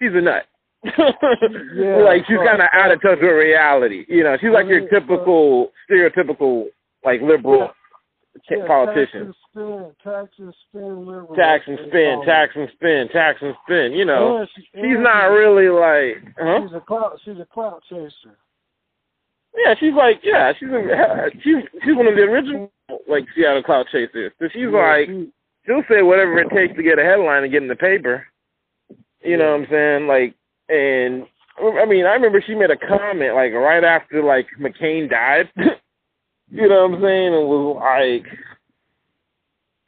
she's 0.00 0.12
a 0.14 0.20
nut. 0.20 0.46
Yeah, 0.84 1.96
like 2.04 2.22
she's 2.26 2.38
kind 2.38 2.62
of 2.62 2.68
out 2.72 2.90
of 2.92 3.02
touch 3.02 3.18
with 3.20 3.30
reality. 3.32 4.04
You 4.08 4.24
know, 4.24 4.36
she's 4.40 4.50
like 4.50 4.66
your 4.66 4.80
mean, 4.80 4.90
typical, 4.90 5.72
stereotypical, 5.90 6.66
like 7.04 7.20
liberal 7.20 7.70
t- 8.48 8.56
Yeah, 8.56 8.66
politician. 8.66 9.26
Tax 9.26 9.26
and 9.26 9.34
spin, 9.50 9.92
tax 10.02 10.28
and 10.38 10.54
spin, 10.68 10.98
liberal. 11.06 11.34
Tax 11.36 11.64
and 11.66 11.78
spin, 11.88 12.22
tax 12.24 12.52
and 12.56 12.68
spin, 12.74 13.08
tax 13.12 13.38
and 13.42 13.54
spin. 13.64 13.92
You 13.92 14.04
know, 14.06 14.46
she- 14.56 14.62
she's 14.74 14.98
not 15.00 15.26
really 15.26 15.68
like, 15.68 16.34
huh? 16.38 16.60
She's 16.66 16.76
a 16.76 16.80
clout. 16.80 17.18
She's 17.24 17.38
a 17.38 17.46
clout 17.52 17.82
chaser. 17.90 18.38
Yeah, 19.66 19.74
she's 19.78 19.92
like, 19.94 20.20
yeah, 20.22 20.52
she's 20.58 20.68
a, 20.68 21.30
she's 21.42 21.56
she's 21.84 21.96
one 21.96 22.06
of 22.06 22.14
the 22.14 22.22
original 22.22 22.70
like 23.08 23.24
Seattle 23.34 23.62
Cloud 23.64 23.86
Chasers. 23.90 24.32
So 24.38 24.48
she's 24.52 24.62
Yeah, 24.62 24.68
like, 24.78 25.08
she- 25.08 25.32
she'll 25.66 25.82
say 25.90 26.02
whatever 26.02 26.38
it 26.38 26.50
takes 26.50 26.74
to 26.76 26.82
get 26.82 26.98
a 26.98 27.02
headline 27.04 27.42
and 27.42 27.52
get 27.52 27.62
in 27.62 27.68
the 27.68 27.76
paper. 27.76 28.26
You 29.22 29.36
know 29.36 29.52
what 29.52 29.60
I'm 29.62 29.66
saying? 29.70 30.06
Like, 30.06 30.34
and 30.68 31.26
I 31.78 31.84
mean, 31.84 32.06
I 32.06 32.14
remember 32.14 32.42
she 32.46 32.54
made 32.54 32.70
a 32.70 32.76
comment 32.76 33.34
like 33.34 33.52
right 33.52 33.84
after 33.84 34.22
like 34.22 34.46
McCain 34.58 35.10
died. 35.10 35.50
you 35.56 36.68
know 36.68 36.86
what 36.88 36.96
I'm 36.96 37.02
saying? 37.02 37.32
It 37.34 37.46
was 37.46 37.76
like 37.80 38.26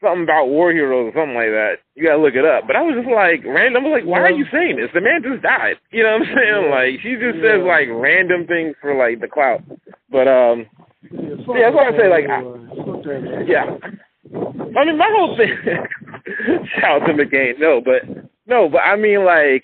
something 0.03 0.25
about 0.25 0.49
war 0.49 0.73
heroes 0.73 1.13
or 1.15 1.19
something 1.21 1.35
like 1.37 1.49
that. 1.51 1.77
You 1.95 2.05
gotta 2.05 2.21
look 2.21 2.35
it 2.35 2.45
up. 2.45 2.67
But 2.67 2.77
I 2.77 2.83
was 2.83 2.97
just 2.97 3.09
like 3.09 3.43
random. 3.47 3.85
I 3.85 3.89
was 3.89 4.01
like, 4.03 4.09
why 4.11 4.21
are 4.21 4.31
you 4.33 4.45
saying 4.53 4.77
this? 4.77 4.91
The 4.93 5.01
man 5.01 5.23
just 5.23 5.43
died. 5.43 5.77
You 5.93 6.03
know 6.03 6.19
what 6.19 6.29
I'm 6.29 6.35
saying? 6.37 6.71
Like 6.71 7.01
she 7.03 7.15
just 7.15 7.37
Yeah. 7.39 7.57
says 7.57 7.63
like 7.65 7.89
random 7.91 8.47
things 8.47 8.75
for 8.81 8.95
like 8.95 9.21
the 9.21 9.29
clout. 9.29 9.63
But 10.11 10.29
um, 10.29 10.67
yeah, 11.11 11.21
Yeah, 11.57 11.71
that's 11.71 11.75
what 11.75 11.95
I 11.95 11.97
say, 11.99 12.09
like, 12.09 12.29
I- 12.29 12.39
anyway. 12.39 12.67
Fuck 12.85 13.03
that. 13.05 13.45
yeah. 13.49 13.77
I 14.35 14.85
mean, 14.85 14.99
my 14.99 15.11
whole 15.17 15.37
thing. 15.37 15.57
shout 16.81 17.03
out 17.03 17.07
to 17.07 17.13
McCain. 17.13 17.59
No, 17.59 17.81
but 17.81 18.03
no, 18.47 18.69
but 18.69 18.79
I 18.79 18.97
mean, 18.97 19.25
like, 19.25 19.63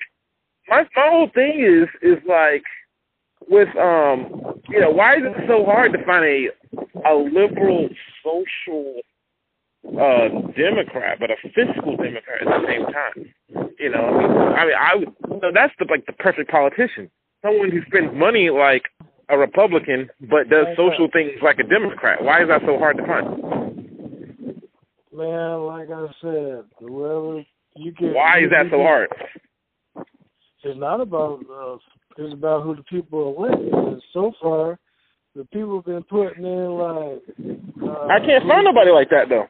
my 0.69 0.83
my 0.97 1.09
whole 1.09 1.31
thing 1.35 1.61
is 1.61 1.88
is 2.03 2.23
like 2.29 2.62
with 3.49 3.69
um, 3.77 4.61
you 4.69 4.81
know, 4.81 4.91
why 4.91 5.17
is 5.17 5.23
it 5.25 5.45
so 5.49 5.65
hard 5.65 5.93
to 5.93 6.05
find 6.05 6.25
a 6.25 6.49
a 7.09 7.15
liberal 7.15 7.88
social 8.25 8.95
uh 9.99 10.29
Democrat, 10.57 11.19
but 11.21 11.31
a 11.31 11.37
fiscal 11.55 11.97
Democrat 11.97 12.43
at 12.43 12.47
the 12.47 12.67
same 12.67 12.85
time? 12.87 13.69
You 13.79 13.91
know, 13.91 14.55
I 14.57 14.65
mean, 14.65 14.75
I 14.77 14.95
would. 14.97 15.15
You 15.31 15.41
know, 15.41 15.50
that's 15.55 15.73
the 15.79 15.87
like 15.88 16.05
the 16.07 16.12
perfect 16.15 16.50
politician, 16.50 17.11
someone 17.43 17.71
who 17.71 17.81
spends 17.87 18.15
money 18.15 18.50
like 18.50 18.83
a 19.31 19.38
Republican, 19.38 20.11
but 20.29 20.49
does 20.49 20.67
social 20.77 21.09
things 21.12 21.33
like 21.43 21.59
a 21.59 21.65
Democrat. 21.65 22.23
Why 22.23 22.43
is 22.43 22.49
that 22.49 22.62
so 22.67 22.79
hard 22.79 22.97
to 22.97 23.07
find? 23.07 23.88
Man, 25.19 25.67
like 25.67 25.91
I 25.91 26.07
said, 26.21 26.63
whoever 26.79 27.45
you 27.75 27.91
get. 27.91 28.15
Why 28.15 28.39
is 28.39 28.51
that 28.51 28.67
so 28.71 28.79
hard? 28.79 29.09
It's 30.63 30.79
not 30.79 31.01
about. 31.01 31.41
Uh, 31.51 31.79
it's 32.19 32.33
about 32.35 32.63
who 32.63 32.77
the 32.77 32.85
people 32.85 33.35
elect. 33.37 33.61
And 33.61 34.01
so 34.13 34.31
far, 34.41 34.79
the 35.35 35.45
people 35.47 35.79
have 35.79 35.87
been 35.87 36.05
putting 36.05 36.45
in 36.45 36.71
like. 36.71 37.23
Uh, 37.83 38.07
I 38.07 38.21
can't 38.25 38.47
find 38.47 38.65
nobody 38.65 38.93
like 38.93 39.11
that 39.11 39.29
though. 39.29 39.49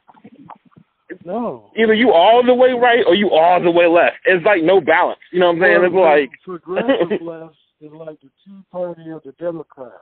No. 1.26 1.70
Either 1.76 1.92
you 1.92 2.12
all 2.12 2.42
the 2.42 2.54
way 2.54 2.72
right 2.72 3.04
or 3.06 3.14
you 3.14 3.30
all 3.30 3.62
the 3.62 3.70
way 3.70 3.86
left. 3.86 4.16
It's 4.24 4.46
like 4.46 4.62
no 4.62 4.80
balance. 4.80 5.20
You 5.32 5.40
know 5.40 5.52
what 5.52 5.56
I'm 5.56 5.62
saying? 5.62 5.84
It's 5.84 5.94
like 5.94 6.30
progressive 6.46 7.20
left 7.20 7.56
is 7.82 7.92
like 7.92 8.18
the 8.22 8.30
Tea 8.42 8.64
Party 8.72 9.10
of 9.10 9.22
the 9.22 9.32
Democrats. 9.32 9.92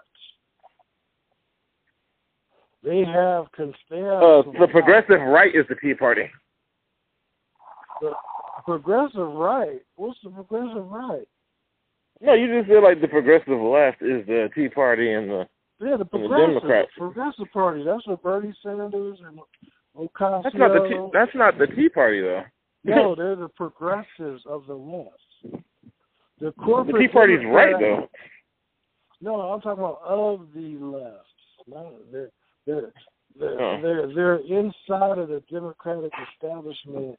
They 2.83 3.05
have, 3.05 3.47
cons- 3.57 3.75
uh, 3.91 4.43
the 4.61 4.69
progressive 4.71 5.21
right 5.21 5.55
is 5.55 5.65
the 5.69 5.75
Tea 5.77 5.95
Party. 5.95 6.31
the 8.01 8.13
progressive 8.65 9.33
right. 9.33 9.81
What's 9.97 10.19
the 10.23 10.31
progressive 10.31 10.87
right? 10.87 11.27
No, 12.21 12.35
you 12.35 12.47
just 12.59 12.69
feel 12.69 12.83
like 12.83 13.01
the 13.01 13.09
progressive 13.09 13.59
left 13.61 14.03
is 14.03 14.25
the 14.27 14.49
Tea 14.55 14.69
Party 14.69 15.13
and 15.13 15.29
the 15.31 15.49
Yeah, 15.81 15.93
the 15.93 15.99
the 15.99 16.05
progressive, 16.05 16.49
Democrats. 16.49 16.91
progressive 16.97 17.53
party. 17.53 17.83
That's 17.85 18.07
what 18.07 18.23
Bernie 18.23 18.55
Sanders 18.63 19.19
and 19.27 19.39
Ocasio. 19.97 20.43
that's 20.45 20.55
not 20.57 20.73
the 20.73 20.89
tea, 20.89 21.09
that's 21.13 21.35
not 21.35 21.59
the 21.59 21.67
Tea 21.67 21.89
Party 21.89 22.21
though. 22.21 22.43
no, 22.85 23.15
they're 23.17 23.37
the 23.37 23.49
progressives 23.49 24.43
of 24.47 24.67
the 24.67 24.75
left. 24.75 25.65
The 26.41 26.53
corporate. 26.53 26.95
the 26.97 27.01
Tea 27.01 27.09
Party's 27.09 27.45
right 27.47 27.75
though. 27.79 28.09
No, 29.21 29.41
I'm 29.53 29.61
talking 29.61 29.83
about 29.83 30.01
of 30.05 30.47
the 30.55 30.79
left. 30.81 31.27
Not, 31.67 31.87
they're 32.13 32.31
they're 32.67 32.93
they're, 33.39 33.83
they're 33.83 34.15
they're 34.15 34.37
inside 34.37 35.19
of 35.19 35.29
the 35.29 35.43
Democratic 35.51 36.13
establishment, 36.33 37.19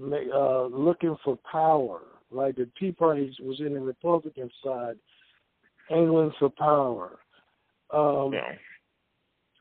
uh, 0.00 0.64
looking 0.66 1.16
for 1.24 1.38
power. 1.50 2.00
Like 2.30 2.56
the 2.56 2.68
Tea 2.78 2.92
Party 2.92 3.36
was 3.42 3.58
in 3.60 3.74
the 3.74 3.80
Republican 3.80 4.50
side, 4.64 4.96
angling 5.90 6.32
for 6.38 6.50
power. 6.50 7.18
Um, 7.92 8.32
Yeah. 8.32 8.54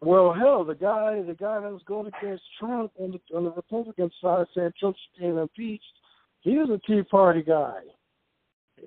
Well, 0.01 0.33
hell, 0.33 0.63
the 0.63 0.75
guy, 0.75 1.21
the 1.23 1.33
guy 1.33 1.59
that 1.59 1.71
was 1.71 1.81
going 1.85 2.07
against 2.07 2.43
Trump 2.57 2.91
on 2.97 3.11
the 3.11 3.35
on 3.35 3.43
the 3.43 3.51
Republican 3.51 4.09
side, 4.21 4.45
saying 4.55 4.71
Trump's 4.79 4.99
being 5.17 5.37
impeached, 5.37 5.83
he 6.39 6.57
was 6.57 6.69
a 6.69 6.79
Tea 6.87 7.03
Party 7.03 7.41
guy. 7.41 7.81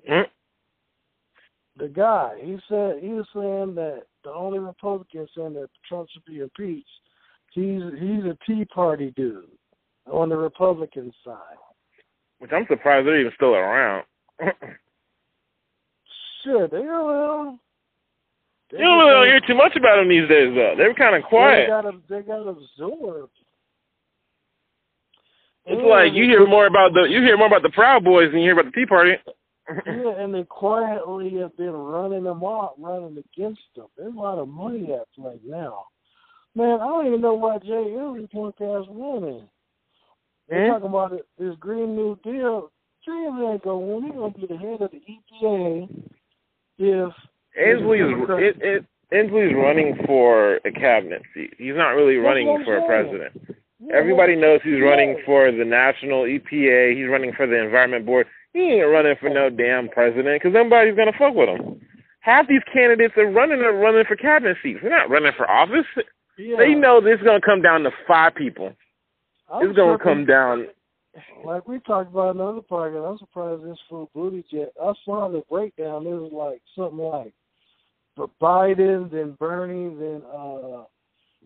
Mm. 0.09 0.25
The 1.77 1.87
guy, 1.87 2.35
he 2.41 2.57
said, 2.69 2.99
he 3.01 3.09
was 3.09 3.25
saying 3.33 3.73
that 3.75 4.03
the 4.23 4.31
only 4.31 4.59
Republican 4.59 5.27
saying 5.35 5.53
that 5.55 5.69
Trump 5.87 6.07
should 6.11 6.23
be 6.25 6.39
impeached, 6.39 6.87
he's 7.51 7.81
he's 7.99 8.23
a 8.25 8.37
Tea 8.45 8.63
Party 8.65 9.11
dude 9.15 9.45
on 10.11 10.29
the 10.29 10.37
Republican 10.37 11.11
side. 11.25 11.57
Which 12.39 12.51
I'm 12.53 12.67
surprised 12.67 13.07
they're 13.07 13.19
even 13.19 13.31
still 13.35 13.55
around. 13.55 14.05
Shit, 16.43 16.71
they 16.71 16.77
around. 16.77 17.59
They 18.71 18.79
You 18.79 18.83
don't 18.83 18.99
really 19.07 19.27
hear 19.29 19.39
too 19.47 19.55
much 19.55 19.75
about 19.75 19.95
them 19.97 20.09
these 20.09 20.27
days, 20.27 20.53
though. 20.55 20.75
They're 20.77 20.93
kind 20.93 21.15
of 21.15 21.21
They 21.23 21.27
quiet. 21.29 21.67
got 21.69 21.85
they 22.09 22.21
got 22.21 22.47
absorbed. 22.47 23.31
It's 25.65 25.79
And 25.79 25.87
like 25.89 26.13
you 26.13 26.25
hear 26.25 26.45
more 26.45 26.65
about 26.65 26.93
the 26.93 27.03
you 27.09 27.21
hear 27.21 27.37
more 27.37 27.47
about 27.47 27.61
the 27.63 27.69
Proud 27.69 28.03
Boys 28.03 28.31
than 28.31 28.41
you 28.41 28.45
hear 28.51 28.59
about 28.59 28.65
the 28.65 28.79
Tea 28.79 28.85
Party. 28.85 29.13
Yeah, 29.85 30.19
and 30.19 30.33
they 30.33 30.43
quietly 30.43 31.35
have 31.39 31.55
been 31.57 31.71
running 31.71 32.23
them 32.23 32.43
off, 32.43 32.73
running 32.77 33.17
against 33.17 33.61
them. 33.75 33.85
There's 33.97 34.13
a 34.13 34.17
lot 34.19 34.37
of 34.39 34.47
money 34.49 34.91
at 34.93 35.07
play 35.15 35.39
now. 35.45 35.85
Man, 36.55 36.81
I 36.81 36.85
don't 36.85 37.07
even 37.07 37.21
know 37.21 37.33
why 37.33 37.57
Jay 37.59 37.67
Inslee 37.71 38.29
podcast 38.31 38.87
running. 38.89 39.47
They're 40.49 40.65
Hmm? 40.67 40.71
talking 40.73 40.89
about 40.89 41.13
it, 41.13 41.25
this 41.39 41.55
Green 41.59 41.95
New 41.95 42.17
Deal. 42.23 42.71
Jay 43.05 43.11
Inslee 43.11 43.53
ain't 43.53 43.63
gonna 43.63 43.77
win. 43.79 44.03
He's 44.03 44.13
gonna 44.13 44.33
be 44.33 44.47
the 44.47 44.57
head 44.57 44.81
of 44.81 44.91
the 44.91 45.01
EPA 45.07 45.89
if 46.79 47.13
Inslee's 47.57 48.29
it, 48.29 48.57
it, 48.61 48.85
Inslee's 49.13 49.53
running 49.55 49.95
for 50.05 50.55
a 50.65 50.71
cabinet 50.71 51.21
seat. 51.33 51.53
He's 51.57 51.75
not 51.75 51.91
really 51.91 52.17
running 52.17 52.63
for 52.65 52.77
a 52.77 52.85
president. 52.85 53.31
yeah, 53.79 53.95
Everybody 53.95 54.35
knows 54.35 54.59
he's 54.63 54.81
running 54.81 55.17
for 55.25 55.51
the 55.51 55.63
national 55.65 56.23
EPA. 56.23 56.95
He's 56.97 57.09
running 57.09 57.31
for 57.33 57.45
the 57.47 57.61
Environment 57.63 58.05
Board. 58.05 58.27
He 58.53 58.59
ain't 58.59 58.89
running 58.89 59.15
for 59.19 59.29
no 59.29 59.49
damn 59.49 59.89
president 59.89 60.41
because 60.41 60.53
nobody's 60.53 60.95
gonna 60.95 61.11
fuck 61.17 61.33
with 61.33 61.49
him. 61.49 61.81
Half 62.19 62.47
these 62.47 62.61
candidates 62.71 63.15
are 63.17 63.29
running 63.29 63.59
are 63.59 63.73
running 63.73 64.05
for 64.07 64.15
cabinet 64.15 64.57
seats. 64.63 64.79
They're 64.81 64.91
not 64.91 65.09
running 65.09 65.33
for 65.35 65.49
office. 65.49 65.85
yeah. 66.37 66.57
They 66.57 66.73
know 66.73 67.01
this 67.01 67.19
is 67.19 67.25
gonna 67.25 67.41
come 67.41 67.61
down 67.61 67.83
to 67.83 67.91
five 68.07 68.35
people. 68.35 68.73
I'm 69.51 69.67
It's 69.67 69.75
gonna 69.75 69.97
come 69.97 70.25
down. 70.25 70.67
Like 71.43 71.67
we 71.67 71.79
talked 71.81 72.11
about 72.11 72.35
another 72.35 72.61
podcast, 72.61 73.11
I'm 73.11 73.17
surprised 73.17 73.63
this 73.63 73.77
fool 73.87 74.09
Buttigieg. 74.15 74.67
I 74.81 74.93
saw 75.05 75.29
the 75.29 75.43
breakdown. 75.49 76.07
It 76.07 76.11
was 76.11 76.31
like 76.31 76.61
something 76.75 76.97
like 76.97 77.33
Biden, 78.41 79.11
then 79.11 79.35
Bernie, 79.39 79.95
then 79.95 80.21
uh 80.31 80.83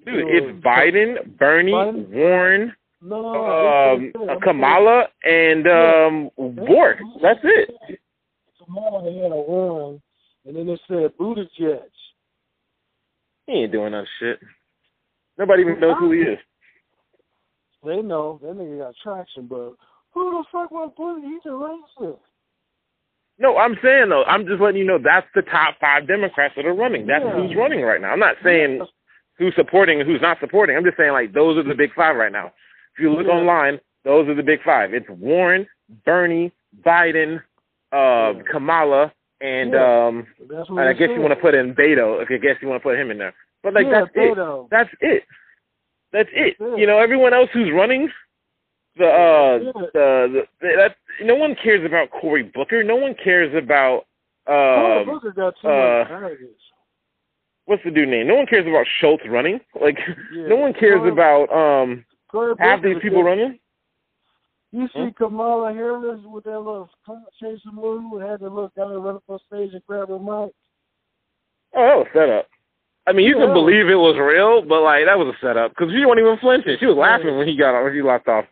Dude, 0.06 0.28
it's 0.28 0.66
Biden, 0.66 1.38
Bernie, 1.38 1.72
Biden? 1.72 2.10
Warren, 2.10 2.74
no, 3.02 3.22
no, 3.22 3.94
um, 3.94 4.12
no, 4.16 4.40
Kamala, 4.40 5.06
and 5.24 5.68
um, 5.68 6.30
Bork. 6.38 6.98
That's 7.22 7.40
it. 7.44 8.00
Kamala 8.64 9.12
had 9.12 9.32
a 9.32 9.46
run, 9.48 10.02
and 10.46 10.56
then 10.56 10.70
it 10.70 10.82
said 10.88 11.12
Buttigieg. 11.20 11.82
He 13.46 13.54
ain't 13.54 13.72
doing 13.72 13.92
no 13.92 14.04
shit. 14.20 14.40
Nobody 15.38 15.62
even 15.62 15.80
knows 15.80 15.96
who 16.00 16.12
he 16.12 16.20
is. 16.22 16.40
They 17.86 18.02
know 18.02 18.40
that 18.42 18.58
nigga 18.58 18.80
got 18.80 18.96
traction, 19.02 19.48
but 19.48 19.76
who 20.14 20.32
the 20.32 20.44
fuck 20.52 20.72
was 20.72 20.92
Buttigieg? 20.98 21.24
He's 21.24 21.46
a 21.46 21.50
racist. 21.50 22.20
No, 23.40 23.58
I'm 23.58 23.78
saying 23.84 24.10
though, 24.10 24.24
I'm 24.24 24.48
just 24.48 24.62
letting 24.62 24.80
you 24.80 24.86
know 24.86 24.98
that's 24.98 25.28
the 25.36 25.44
top 25.44 25.76
five 25.80 26.08
Democrats 26.08 26.56
that 26.56 26.66
are 26.66 26.74
running. 26.74 27.06
That's 27.06 27.24
Yeah. 27.24 27.34
who's 27.36 27.56
running 27.56 27.82
right 27.82 28.02
now. 28.02 28.12
I'm 28.12 28.20
not 28.20 28.36
saying 28.44 28.82
who's 29.38 29.54
supporting 29.56 30.02
and 30.02 30.10
who's 30.10 30.22
not 30.22 30.40
supporting. 30.40 30.76
I'm 30.76 30.84
just 30.84 30.98
saying 30.98 31.12
like 31.12 31.34
those 31.34 31.58
are 31.58 31.64
the 31.64 31.76
big 31.76 31.94
five 31.94 32.16
right 32.16 32.32
now. 32.32 32.52
If 32.98 33.04
you 33.04 33.12
look 33.12 33.28
Yeah. 33.28 33.34
online, 33.34 33.80
those 34.04 34.28
are 34.28 34.34
the 34.34 34.42
big 34.42 34.64
five. 34.64 34.92
It's 34.94 35.08
Warren, 35.08 35.68
Bernie, 36.04 36.52
Biden, 36.82 37.44
uh, 37.92 38.34
Yeah. 38.36 38.42
Kamala, 38.50 39.14
and 39.40 39.74
Yeah. 39.74 40.06
um, 40.08 40.28
and 40.40 40.80
I 40.80 40.90
it 40.90 40.98
guess 40.98 41.10
you 41.12 41.22
want 41.22 41.34
to 41.34 41.40
put 41.40 41.54
in 41.54 41.76
Beto. 41.76 42.20
Okay, 42.22 42.36
I 42.36 42.38
guess 42.40 42.60
you 42.60 42.68
want 42.68 42.82
to 42.82 42.84
put 42.84 42.98
him 42.98 43.12
in 43.12 43.20
there. 43.20 43.34
But 43.62 43.76
like 43.76 43.88
that's 43.90 44.10
it. 44.16 44.36
Beto. 44.36 44.68
That's 44.72 44.90
it. 45.00 45.26
That's 46.12 46.30
it. 46.34 46.56
You 46.60 46.88
know, 46.88 46.98
everyone 46.98 47.34
else 47.36 47.52
who's 47.52 47.72
running, 47.72 48.12
the 48.96 49.08
uh, 49.08 49.60
the, 49.60 49.84
the 49.94 50.48
that 50.62 50.96
no 51.22 51.36
one 51.36 51.54
cares 51.54 51.86
about 51.86 52.10
Cory 52.10 52.44
Booker. 52.44 52.84
No 52.84 52.96
one 52.96 53.14
cares 53.14 53.54
about 53.54 54.08
Cory 54.48 55.02
um, 55.02 55.06
Booker 55.06 55.32
got 55.32 55.56
too 55.62 55.68
uh, 55.68 56.06
much 56.20 56.40
what's 57.68 57.84
the 57.84 57.92
dude 57.92 58.10
name? 58.10 58.28
No 58.28 58.36
one 58.36 58.48
cares 58.48 58.66
about 58.66 58.88
Schultz 59.00 59.24
running. 59.30 59.60
Like, 59.80 60.00
Yeah. 60.34 60.48
no 60.48 60.56
one 60.56 60.74
cares 60.74 61.02
about 61.06 61.52
um 61.52 62.04
Cory 62.30 62.54
half 62.60 62.82
these 62.82 62.98
people 63.02 63.24
running. 63.24 63.60
You 64.72 64.88
see 64.94 65.00
Hmm? 65.06 65.10
Kamala 65.12 65.74
Harris 65.74 66.20
with 66.26 66.44
that 66.44 66.60
little 66.60 66.90
chasing 67.40 67.72
move, 67.74 68.22
had 68.22 68.40
to 68.42 68.50
look 68.50 68.74
out 68.80 68.92
and 68.92 69.04
run 69.04 69.16
up 69.16 69.24
on 69.30 69.40
stage 69.48 69.74
and 69.74 69.82
grab 69.88 70.10
her 70.10 70.20
mic. 70.20 70.52
Oh, 71.74 71.86
that 71.86 71.98
was 71.98 72.08
set 72.14 72.30
up. 72.30 72.48
I 73.08 73.14
mean, 73.14 73.26
you 73.26 73.38
Yeah. 73.40 73.46
can 73.46 73.54
believe 73.54 73.88
it 73.90 73.96
was 73.96 74.18
real, 74.18 74.62
but 74.62 74.82
like 74.84 75.06
that 75.06 75.18
was 75.18 75.34
a 75.34 75.38
setup 75.40 75.72
because 75.72 75.92
she 75.94 76.06
wasn't 76.06 76.26
even 76.28 76.38
flinching. 76.40 76.78
She 76.80 76.86
was 76.86 76.98
laughing 76.98 77.38
when 77.38 77.48
he 77.48 77.56
got 77.56 77.82
when 77.82 77.94
he 77.94 78.02
locked 78.02 78.28
off. 78.28 78.46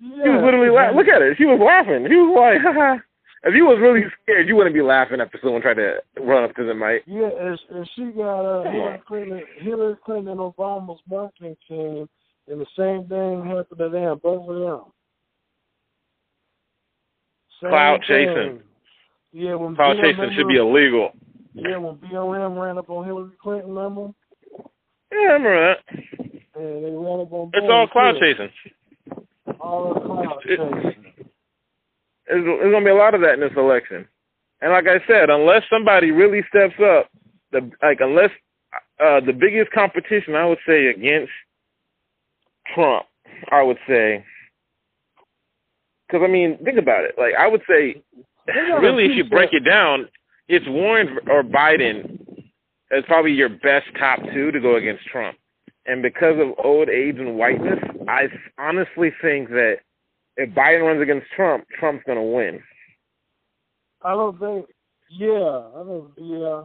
Yeah. 0.00 0.24
She 0.24 0.28
was 0.30 0.42
literally 0.42 0.70
laughing. 0.70 0.96
Look 0.98 1.08
at 1.08 1.22
her. 1.22 1.34
She 1.36 1.46
was 1.46 1.58
laughing. 1.60 2.06
She 2.08 2.16
was 2.16 2.36
like, 2.36 2.60
Haha. 2.74 2.98
if 3.44 3.54
you 3.54 3.64
was 3.64 3.78
really 3.80 4.04
scared, 4.22 4.46
you 4.48 4.56
wouldn't 4.56 4.74
be 4.74 4.82
laughing 4.82 5.20
after 5.22 5.38
someone 5.42 5.62
tried 5.62 5.74
to 5.80 6.02
run 6.20 6.44
up 6.44 6.54
to 6.56 6.64
the 6.64 6.74
mic. 6.74 7.04
Yeah, 7.06 7.30
and, 7.40 7.58
and 7.70 7.88
she 7.96 8.04
got 8.12 8.44
uh, 8.44 8.70
Hillary. 8.70 9.02
Clinton, 9.06 9.42
Hillary 9.60 9.96
Clinton 10.04 10.28
and 10.32 10.40
Obama's 10.40 11.00
marketing 11.08 11.56
team, 11.66 12.06
and 12.48 12.60
the 12.60 12.66
same 12.76 13.08
thing 13.08 13.46
happened 13.46 13.78
to 13.78 13.88
them, 13.88 14.20
both 14.22 14.48
of 14.48 14.56
them. 14.56 14.92
Same 17.62 17.70
Clout 17.70 18.00
thing. 18.06 18.26
chasing. 18.28 18.60
Yeah, 19.32 19.54
when 19.54 19.74
Cloud 19.74 19.96
BLM 19.96 20.02
chasing 20.02 20.30
should 20.36 20.48
be 20.48 20.56
illegal. 20.56 21.12
Yeah, 21.54 21.76
when 21.78 21.96
BLM 21.96 22.60
ran 22.60 22.78
up 22.78 22.90
on 22.90 23.04
Hillary 23.04 23.30
Clinton, 23.40 23.74
remember? 23.74 24.12
Yeah, 25.12 25.18
I 25.18 25.32
remember 25.32 25.74
that. 25.74 25.98
And 26.56 26.84
they 26.84 26.90
ran 26.90 27.20
up 27.20 27.32
on. 27.32 27.50
It's 27.54 27.66
all 27.70 27.88
cloud 27.88 28.12
too. 28.12 28.20
chasing. 28.20 28.50
All 29.60 29.94
cloud 29.94 30.38
chasing. 30.42 31.24
There's, 32.26 32.44
there's 32.44 32.72
gonna 32.72 32.84
be 32.84 32.90
a 32.90 32.94
lot 32.94 33.14
of 33.14 33.20
that 33.22 33.34
in 33.34 33.40
this 33.40 33.52
election. 33.56 34.06
And 34.60 34.72
like 34.72 34.86
I 34.86 35.04
said, 35.06 35.30
unless 35.30 35.62
somebody 35.70 36.10
really 36.10 36.42
steps 36.48 36.74
up, 36.80 37.08
the 37.52 37.70
like 37.82 37.98
unless 38.00 38.30
uh 39.00 39.20
the 39.20 39.32
biggest 39.32 39.70
competition 39.72 40.34
I 40.34 40.46
would 40.46 40.58
say 40.66 40.86
against 40.86 41.32
Trump, 42.74 43.06
I 43.50 43.62
would 43.62 43.78
say, 43.88 44.24
because 46.06 46.22
I 46.24 46.30
mean, 46.30 46.58
think 46.64 46.78
about 46.78 47.04
it. 47.04 47.14
Like 47.18 47.34
I 47.38 47.46
would 47.46 47.62
say, 47.68 48.02
really, 48.80 49.06
if 49.06 49.16
you 49.16 49.24
break 49.24 49.52
it 49.52 49.64
down, 49.64 50.08
it's 50.48 50.66
Warren 50.68 51.18
or 51.28 51.42
Biden 51.42 52.18
as 52.96 53.04
probably 53.06 53.32
your 53.32 53.48
best 53.48 53.86
top 53.98 54.20
two 54.32 54.50
to 54.52 54.60
go 54.60 54.76
against 54.76 55.04
Trump. 55.06 55.36
And 55.86 56.02
because 56.02 56.36
of 56.38 56.64
old 56.64 56.88
age 56.88 57.16
and 57.18 57.36
whiteness, 57.36 57.78
I 58.08 58.28
honestly 58.58 59.12
think 59.20 59.50
that 59.50 59.76
if 60.36 60.50
Biden 60.50 60.86
runs 60.86 61.02
against 61.02 61.26
Trump, 61.36 61.66
Trump's 61.78 62.04
gonna 62.06 62.22
win. 62.22 62.62
I 64.02 64.10
don't 64.10 64.38
think. 64.38 64.66
Yeah, 65.10 65.28
I 65.28 65.82
don't. 65.84 66.10
Yeah, 66.16 66.62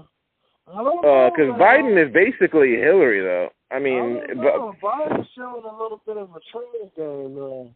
I 0.68 0.84
don't 0.84 1.06
Uh, 1.06 1.30
because 1.30 1.50
man. 1.50 1.60
Biden 1.60 2.08
is 2.08 2.14
basically 2.14 2.76
Hillary, 2.76 3.22
though. 3.22 3.50
I 3.72 3.80
mean, 3.80 4.22
I 4.30 4.34
but 4.34 4.44
know. 4.44 4.74
Biden's 4.82 5.28
showing 5.36 5.64
a 5.64 5.82
little 5.82 6.02
bit 6.06 6.18
of 6.18 6.30
a 6.32 6.40
troll 6.52 6.92
game, 6.96 7.36
though. 7.36 7.70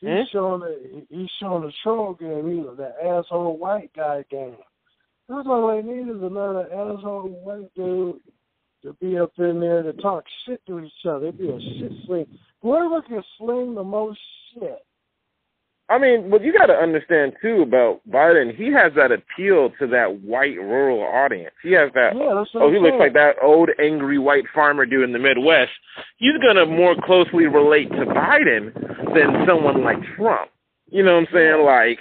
He's 0.00 0.08
Hmm? 0.10 0.22
showing 0.32 0.62
a, 0.62 1.14
he's 1.14 1.30
showing 1.40 1.64
a 1.64 1.72
troll 1.82 2.14
game, 2.14 2.60
either 2.60 2.74
the 2.74 2.92
asshole 3.06 3.56
white 3.56 3.90
guy 3.94 4.24
game. 4.30 4.56
That's 5.28 5.46
all 5.48 5.68
they 5.68 5.82
need 5.82 6.08
is 6.10 6.22
another 6.22 6.66
asshole 6.72 7.28
white 7.44 7.72
dude 7.74 8.20
to 8.82 8.92
be 9.00 9.18
up 9.18 9.32
in 9.38 9.60
there 9.60 9.82
to 9.82 9.92
talk 9.94 10.24
shit 10.44 10.60
to 10.66 10.80
each 10.80 10.92
other. 11.08 11.28
It'd 11.28 11.38
be 11.38 11.48
a 11.48 11.58
shit 11.60 11.92
sling. 12.06 12.26
Whoever 12.60 13.00
can 13.02 13.22
sling 13.38 13.74
the 13.74 13.84
most 13.84 14.18
shit. 14.52 14.84
I 15.90 15.98
mean, 15.98 16.30
what 16.30 16.42
you 16.42 16.52
got 16.52 16.66
to 16.66 16.74
understand 16.74 17.34
too 17.42 17.60
about 17.60 18.00
Biden, 18.08 18.56
he 18.56 18.72
has 18.72 18.92
that 18.96 19.12
appeal 19.12 19.70
to 19.78 19.86
that 19.88 20.22
white 20.22 20.56
rural 20.56 21.02
audience. 21.02 21.54
He 21.62 21.72
has 21.72 21.90
that. 21.94 22.16
Yeah, 22.16 22.34
that's 22.34 22.50
oh, 22.54 22.72
he 22.72 22.78
looks 22.78 22.96
like 22.98 23.12
that 23.12 23.36
old 23.42 23.68
angry 23.78 24.18
white 24.18 24.44
farmer 24.54 24.86
dude 24.86 25.04
in 25.04 25.12
the 25.12 25.18
Midwest. 25.18 25.72
He's 26.16 26.38
gonna 26.42 26.64
more 26.64 26.94
closely 27.04 27.46
relate 27.46 27.90
to 27.90 28.06
Biden 28.06 28.72
than 29.14 29.44
someone 29.46 29.84
like 29.84 29.98
Trump. 30.16 30.50
You 30.90 31.02
know 31.02 31.14
what 31.16 31.28
I'm 31.28 31.34
saying? 31.34 31.64
Like, 31.64 31.98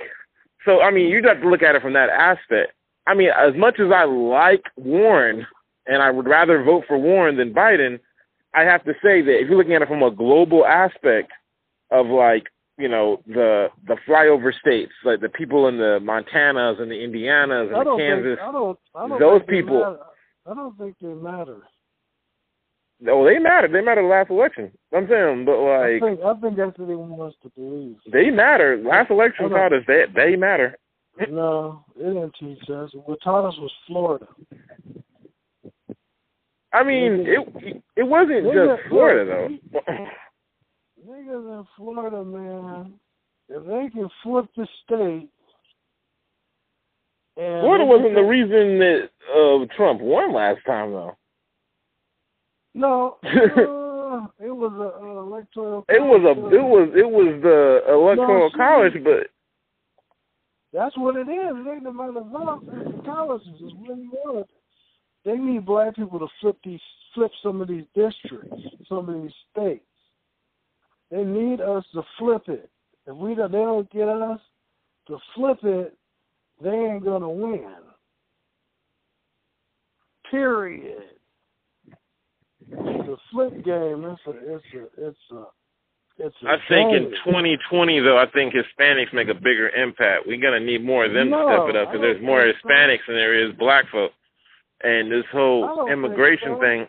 so 0.65 0.82
I 0.82 0.89
mean, 0.89 1.10
you 1.10 1.22
got 1.22 1.41
to 1.41 1.50
look 1.50 1.62
at 1.62 1.76
it 1.76 1.82
from 1.82 1.93
that 1.93 2.10
aspect. 2.10 2.72
I 3.06 3.13
mean, 3.13 3.32
as 3.38 3.54
much 3.56 3.82
as 3.82 3.91
I 3.93 4.06
like 4.06 4.63
Warren, 4.78 5.46
and 5.88 6.02
I 6.02 6.10
would 6.10 6.26
rather 6.26 6.63
vote 6.63 6.86
for 6.88 6.98
Warren 6.98 7.36
than 7.36 7.54
Biden, 7.54 8.00
I 8.54 8.62
have 8.62 8.86
to 8.86 8.93
say 9.04 9.22
that 9.22 9.41
if 9.41 9.50
you're 9.50 9.58
looking 9.58 9.74
at 9.74 9.82
it 9.82 9.89
from 9.89 10.04
a 10.04 10.12
global 10.12 10.65
aspect 10.65 11.32
of 11.91 12.08
like 12.08 12.48
you 12.77 12.88
know 12.88 13.21
the 13.27 13.67
the 13.88 13.97
flyover 14.07 14.51
states, 14.59 14.93
like 15.03 15.21
the 15.21 15.29
people 15.29 15.67
in 15.67 15.77
the 15.77 15.99
Montanas 16.01 16.81
and 16.81 16.89
the 16.89 16.95
Indianas 16.95 17.73
and 17.73 17.86
the 17.86 17.97
Kansas, 17.97 18.38
think, 18.38 18.39
I 18.47 18.51
don't, 18.51 18.79
I 18.95 19.07
don't 19.07 19.19
those 19.19 19.41
people-. 19.47 19.97
I 20.45 20.53
don't 20.53 20.77
think 20.77 20.95
they 21.01 21.13
matter. 21.13 21.62
Oh, 23.07 23.25
they 23.25 23.38
matter. 23.38 23.67
They 23.67 23.81
matter 23.81 24.01
the 24.01 24.07
last 24.07 24.29
election. 24.29 24.71
I'm 24.95 25.07
saying, 25.09 25.45
but 25.45 25.59
like, 25.59 25.95
I 25.95 25.99
think 25.99 26.19
I 26.21 26.33
think 26.36 26.57
that's 26.57 26.77
what 26.77 26.88
they 26.88 26.95
want 26.95 27.21
us 27.21 27.33
to 27.43 27.49
believe. 27.49 27.97
they 28.12 28.29
matter. 28.29 28.77
Last 28.77 29.12
election 29.12 29.49
taught 29.49 29.73
us 29.73 29.83
that 29.88 30.07
they 30.15 30.36
matter. 30.36 30.77
No, 31.29 31.86
it 31.95 32.03
didn't 32.03 32.33
teach 32.39 32.69
us. 32.69 32.89
What 32.93 33.19
taught 33.23 33.47
us 33.47 33.55
was 33.57 33.71
Florida. 33.88 34.27
I 36.71 36.83
mean, 36.83 37.25
it 37.27 37.83
it 37.95 38.03
wasn't 38.03 38.45
just 38.45 38.81
Florida 38.89 39.25
though. 39.25 39.89
Niggas 41.08 41.60
in 41.60 41.68
Florida, 41.76 42.24
man, 42.24 42.94
if 43.50 43.66
they 43.66 43.89
can 43.89 44.10
flip 44.22 44.46
the 44.56 44.68
state. 44.86 45.30
And 47.36 47.62
Florida 47.62 47.86
wasn't 47.86 48.16
the 48.16 48.22
reason 48.22 48.80
that 48.80 49.10
uh, 49.36 49.66
Trump 49.76 50.02
won 50.02 50.34
last 50.34 50.60
time 50.66 50.92
though. 50.92 51.18
No, 52.76 53.18
uh, 53.24 54.28
it 54.44 54.52
was 54.52 54.72
a 54.80 55.04
uh, 55.04 55.22
electoral. 55.22 55.86
It 55.89 56.02
was 56.02 56.22
a 56.24 56.56
it 56.56 56.63
was 56.63 56.89
it 56.96 57.10
was 57.10 57.42
the 57.42 57.92
electoral 57.92 58.50
see. 58.50 58.58
college, 58.58 58.94
but 59.04 59.28
That's 60.72 60.98
what 60.98 61.16
it 61.18 61.28
is. 61.28 61.54
It 61.56 61.70
ain't 61.70 61.88
about 61.88 62.13
the 62.13 62.22
votes. 62.22 62.66
It's 62.72 62.98
the 62.98 63.04
colleges. 63.04 63.48
It's 63.60 63.74
what 63.76 63.98
you 63.98 64.12
want. 64.26 64.48
They 65.26 65.38
need 65.38 65.66
black 65.66 65.96
people 65.96 66.20
to 66.20 66.28
flip 66.42 66.58
these, 66.63 66.82
flip 67.16 67.32
some 67.42 67.62
of 67.62 67.68
these 67.68 67.86
districts, 67.96 68.62
some 68.88 69.10
of 69.10 69.22
these 69.22 69.34
states. 69.52 69.86
They 71.13 71.23
need 71.23 71.62
us 71.62 71.86
to 71.93 72.02
flip 72.17 72.41
it. 72.47 72.71
If 73.06 73.15
we 73.15 73.36
don't, 73.36 73.52
they 73.52 73.60
don't 73.60 73.89
get 73.91 74.08
us 74.10 74.39
to 75.08 75.19
flip 75.36 75.60
it, 75.62 75.95
they 76.60 76.71
ain't 76.71 77.06
gonna 77.06 77.30
win. 77.30 77.67
Period. 80.32 81.04
It's 82.67 83.08
a 83.10 83.17
flip 83.32 83.63
game. 83.63 84.06
It's 84.06 84.21
a, 84.26 84.56
it's 84.56 84.65
a, 84.73 85.08
it's 85.08 85.17
a, 85.32 85.43
it's 86.17 86.36
a. 86.43 86.47
I 86.47 86.58
think 86.67 86.93
in 86.93 87.12
2020 87.26 87.99
though, 87.99 88.17
I 88.17 88.26
think 88.32 88.56
Hispanics 88.56 89.13
make 89.13 89.28
a 89.28 89.36
bigger 89.36 89.69
impact. 89.69 90.26
We're 90.26 90.41
gonna 90.41 90.62
need 90.62 90.84
more 90.84 91.06
of 91.06 91.13
them 91.13 91.30
No, 91.30 91.47
to 91.47 91.54
step 91.54 91.69
it 91.69 91.76
up 91.76 91.89
because 91.91 92.02
there's 92.02 92.23
more 92.23 92.43
think 92.43 92.56
so. 92.63 92.69
Hispanics 92.69 93.06
than 93.06 93.17
there 93.17 93.38
is 93.47 93.54
black 93.60 93.86
folk, 93.91 94.13
and 94.82 95.12
this 95.12 95.26
whole 95.32 95.88
immigration 95.91 96.56
so. 96.56 96.60
thing. 96.60 96.88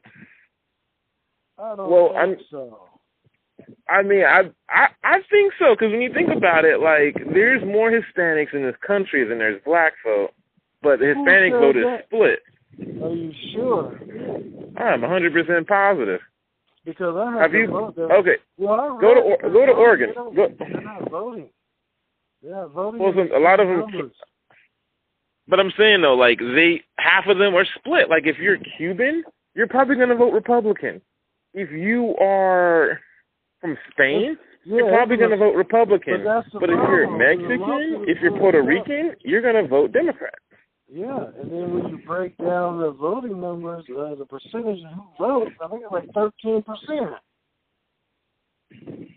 I 1.58 1.76
don't 1.76 1.90
well, 1.90 2.08
think 2.08 2.16
I'm- 2.18 2.36
so. 2.50 2.78
I 3.88 4.02
mean, 4.02 4.24
I 4.24 4.50
I 4.68 4.88
I 5.02 5.20
think 5.30 5.52
so 5.58 5.74
because 5.74 5.92
when 5.92 6.02
you 6.02 6.12
think 6.12 6.30
about 6.30 6.64
it, 6.64 6.80
like 6.80 7.16
there's 7.32 7.62
more 7.64 7.90
Hispanics 7.90 8.54
in 8.54 8.62
this 8.62 8.76
country 8.86 9.24
than 9.24 9.38
there's 9.38 9.60
black 9.64 9.92
folk, 10.02 10.32
but 10.82 10.98
the 10.98 11.12
oh, 11.12 11.14
Hispanic 11.14 11.52
vote 11.52 11.76
is 11.76 11.84
that? 11.84 12.04
split. 12.06 12.40
Are 13.02 13.14
you 13.14 13.32
sure? 13.52 13.98
I'm 14.76 15.00
100% 15.02 15.66
positive. 15.68 16.20
Because 16.84 17.16
I 17.16 17.30
have, 17.32 17.40
Have 17.42 17.54
you? 17.54 17.68
vote. 17.68 17.96
Okay, 17.98 18.36
Well, 18.58 18.98
Go 19.00 19.14
to 19.14 19.20
Or- 19.20 19.38
go 19.38 19.64
to 19.64 19.72
Oregon. 19.72 20.12
Go- 20.14 20.52
They're 20.58 20.80
not 20.82 21.08
voting. 21.10 21.48
They're 22.42 22.52
not 22.52 22.70
voting. 22.72 23.00
Well, 23.00 23.12
some- 23.14 23.32
a 23.32 23.38
lot 23.38 23.60
of 23.60 23.68
them- 23.68 24.10
but 25.46 25.60
I'm 25.60 25.70
saying 25.78 26.02
though, 26.02 26.14
like 26.14 26.38
they 26.40 26.82
half 26.98 27.26
of 27.26 27.38
them 27.38 27.54
are 27.54 27.64
split. 27.64 28.08
Like 28.10 28.26
if 28.26 28.38
you're 28.38 28.58
Cuban, 28.76 29.24
you're 29.54 29.66
probably 29.68 29.96
gonna 29.96 30.14
vote 30.16 30.32
Republican. 30.32 31.00
If 31.54 31.70
you 31.70 32.16
are 32.16 33.00
from 33.64 33.78
Spain, 33.92 34.36
Yeah, 34.66 34.76
you're 34.76 34.88
probably 34.90 35.16
gonna 35.16 35.36
vote 35.38 35.54
Republican. 35.56 36.22
But 36.24 36.44
But 36.52 36.70
if 36.70 36.76
you're 36.76 37.06
problem. 37.08 37.20
A 37.20 37.56
lot 37.56 37.78
Mexican, 37.78 38.04
if 38.08 38.20
you're 38.20 38.38
Puerto. 38.38 38.62
Rican, 38.62 39.16
you're 39.20 39.40
gonna 39.40 39.66
vote 39.66 39.92
Democrat. 39.92 40.34
Yeah, 40.86 41.30
and 41.40 41.50
then 41.50 41.72
when 41.72 41.88
you 41.88 41.98
break 42.06 42.36
down 42.36 42.80
the 42.80 42.90
voting 42.90 43.40
numbers, 43.40 43.84
uh, 43.90 44.14
the 44.16 44.26
percentage 44.26 44.84
of 44.84 44.90
who 44.92 45.04
vote, 45.18 45.48
I 45.62 45.68
think 45.68 45.82
it's 45.82 45.92
like 45.92 46.12
thirteen 46.12 46.62
percent. 46.62 47.16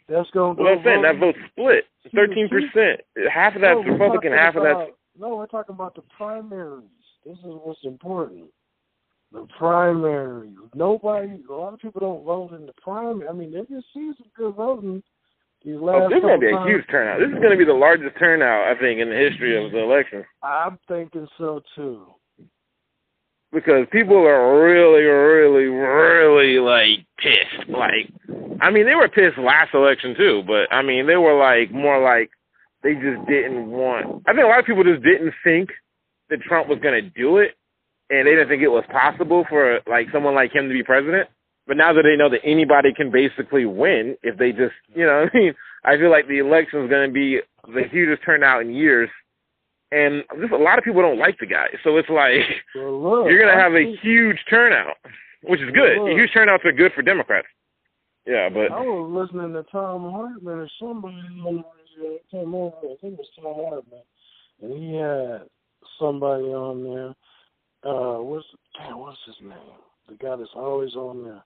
That's 0.07 0.29
going 0.31 0.55
to 0.55 0.63
Well, 0.63 0.73
I'm 0.77 0.83
saying 0.83 1.01
that 1.01 1.17
vote. 1.17 1.35
split. 1.51 1.85
Thirteen 2.15 2.47
percent. 2.47 3.01
Half 3.29 3.55
of 3.55 3.61
that's 3.61 3.79
No, 3.85 3.91
Republican, 3.91 4.31
half 4.31 4.55
of 4.55 4.63
that's 4.63 4.91
No, 5.19 5.35
we're 5.35 5.47
talking 5.47 5.75
about 5.75 5.93
the 5.95 6.03
primaries. 6.17 6.87
This 7.25 7.37
is 7.39 7.43
what's 7.45 7.83
important. 7.83 8.45
The 9.31 9.45
primaries. 9.57 10.55
Nobody, 10.73 11.43
a 11.49 11.53
lot 11.53 11.73
of 11.73 11.79
people 11.79 11.99
don't 11.99 12.23
vote 12.23 12.53
in 12.53 12.65
the 12.65 12.73
primary. 12.81 13.27
I 13.27 13.33
mean, 13.33 13.51
they 13.51 13.59
just 13.59 13.87
see 13.93 14.11
some 14.17 14.31
good 14.35 14.55
voting 14.55 15.03
these 15.65 15.75
oh, 15.79 15.85
last 15.85 16.03
Oh, 16.03 16.09
this 16.09 16.17
is 16.17 16.21
gonna 16.21 16.37
be 16.37 16.51
a 16.51 16.63
huge 16.65 16.85
turnout. 16.89 17.19
This 17.19 17.29
is 17.29 17.43
gonna 17.43 17.57
be 17.57 17.65
the 17.65 17.73
largest 17.73 18.17
turnout, 18.17 18.67
I 18.67 18.79
think, 18.79 18.99
in 19.01 19.09
the 19.09 19.15
history 19.17 19.63
of 19.63 19.71
the 19.71 19.79
election. 19.79 20.23
I'm 20.43 20.79
thinking 20.87 21.27
so 21.37 21.61
too. 21.75 22.07
because 23.51 23.87
people 23.91 24.17
are 24.17 24.63
really, 24.63 25.03
really, 25.03 25.65
really 25.65 26.59
like 26.59 27.05
pissed. 27.17 27.69
Like, 27.69 28.11
I 28.61 28.69
mean, 28.71 28.85
they 28.85 28.95
were 28.95 29.09
pissed 29.09 29.37
last 29.37 29.73
election 29.73 30.15
too, 30.15 30.43
but 30.45 30.71
I 30.73 30.81
mean, 30.81 31.07
they 31.07 31.17
were 31.17 31.37
like 31.37 31.71
more 31.71 32.01
like 32.01 32.29
they 32.83 32.93
just 32.93 33.25
didn't 33.27 33.67
want. 33.67 34.23
I 34.27 34.33
think 34.33 34.45
a 34.45 34.47
lot 34.47 34.59
of 34.59 34.65
people 34.65 34.83
just 34.83 35.03
didn't 35.03 35.33
think 35.43 35.69
that 36.29 36.41
Trump 36.41 36.67
was 36.67 36.79
going 36.79 37.01
to 37.01 37.09
do 37.09 37.37
it, 37.37 37.55
and 38.09 38.27
they 38.27 38.31
didn't 38.31 38.49
think 38.49 38.63
it 38.63 38.69
was 38.69 38.85
possible 38.91 39.45
for 39.49 39.79
like 39.87 40.07
someone 40.13 40.35
like 40.35 40.53
him 40.53 40.67
to 40.67 40.73
be 40.73 40.83
president. 40.83 41.29
But 41.67 41.77
now 41.77 41.91
that 41.93 42.03
they 42.03 42.15
know 42.15 42.29
that 42.29 42.39
anybody 42.45 42.93
can 42.95 43.11
basically 43.11 43.65
win 43.65 44.15
if 44.23 44.37
they 44.37 44.51
just, 44.51 44.75
you 44.95 45.05
know, 45.05 45.23
what 45.23 45.35
I 45.35 45.37
mean, 45.37 45.53
I 45.83 45.97
feel 45.97 46.09
like 46.09 46.27
the 46.27 46.39
election 46.39 46.83
is 46.83 46.89
going 46.89 47.09
to 47.09 47.13
be 47.13 47.39
the 47.67 47.83
hugest 47.91 48.23
turnout 48.25 48.61
in 48.61 48.73
years. 48.73 49.09
And 49.91 50.23
just 50.39 50.51
a 50.51 50.57
lot 50.57 50.77
of 50.77 50.83
people 50.83 51.01
don't 51.01 51.19
like 51.19 51.37
the 51.39 51.45
guy, 51.45 51.67
so 51.83 51.95
it's 51.95 52.09
like 52.09 52.43
Well, 52.75 53.01
look, 53.01 53.31
you're 53.31 53.39
gonna 53.39 53.57
have 53.57 53.71
a 53.71 53.95
huge 54.01 54.35
turnout, 54.49 54.97
which 55.43 55.61
is 55.61 55.71
good. 55.71 55.99
Look. 55.99 56.09
Huge 56.09 56.29
turnouts 56.33 56.65
are 56.65 56.73
good 56.73 56.91
for 56.93 57.01
Democrats. 57.03 57.47
Yeah, 58.25 58.49
but 58.49 58.69
I 58.69 58.81
was 58.81 59.29
listening 59.31 59.53
to 59.53 59.63
Thom 59.71 60.11
Hartmann 60.11 60.59
or 60.59 60.69
somebody 60.77 61.15
uh, 61.15 61.47
on 61.47 61.55
the 61.55 62.03
radio. 62.03 62.15
I 62.15 62.19
can't 62.29 62.45
remember. 62.47 62.75
I 62.83 62.95
think 62.99 63.13
it 63.13 63.19
was 63.19 63.29
Thom 63.41 63.55
Hartmann, 63.55 64.01
and 64.61 64.73
he 64.73 64.95
had 64.97 65.47
somebody 65.97 66.43
on 66.51 66.83
there. 66.83 67.15
Uh, 67.87 68.17
what's 68.21 68.45
damn, 68.77 68.99
what's 68.99 69.17
his 69.25 69.35
name? 69.41 69.53
The 70.09 70.15
guy 70.15 70.35
that's 70.35 70.49
always 70.55 70.93
on 70.95 71.23
there. 71.23 71.43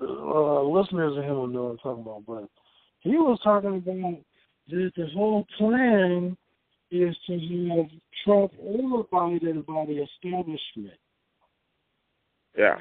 Uh, 0.00 0.62
listeners 0.62 1.16
of 1.16 1.22
him 1.22 1.34
will 1.34 1.46
know 1.46 1.62
what 1.64 1.70
I'm 1.70 1.78
talking 1.78 2.02
about, 2.02 2.24
but 2.26 2.48
he 3.00 3.10
was 3.10 3.38
talking 3.44 3.76
about 3.76 4.18
that 4.68 4.92
the 4.96 5.06
whole 5.14 5.46
plan 5.58 6.36
is 6.90 7.16
to 7.26 7.32
have 7.32 7.86
Trump 8.24 8.52
or 8.58 9.04
Biden 9.06 9.64
by 9.64 9.84
the 9.86 10.02
establishment. 10.02 10.98
yeah, 12.58 12.78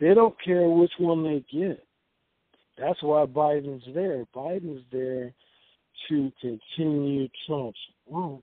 They 0.00 0.14
don't 0.14 0.34
care 0.42 0.68
which 0.68 0.92
one 0.98 1.22
they 1.22 1.44
get. 1.52 1.86
That's 2.76 3.00
why 3.02 3.26
Biden's 3.26 3.84
there. 3.94 4.24
Biden's 4.34 4.84
there 4.90 5.32
to 6.08 6.32
continue 6.40 7.28
Trump's 7.46 7.78
work, 8.06 8.40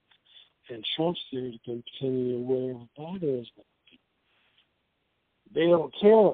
and 0.70 0.86
Trump's 0.96 1.20
there 1.34 1.52
to 1.52 1.60
continue 1.66 2.40
whatever 2.40 2.86
Biden 2.98 3.42
is. 3.42 3.48
They 5.54 5.68
don't 5.68 5.94
care. 6.00 6.32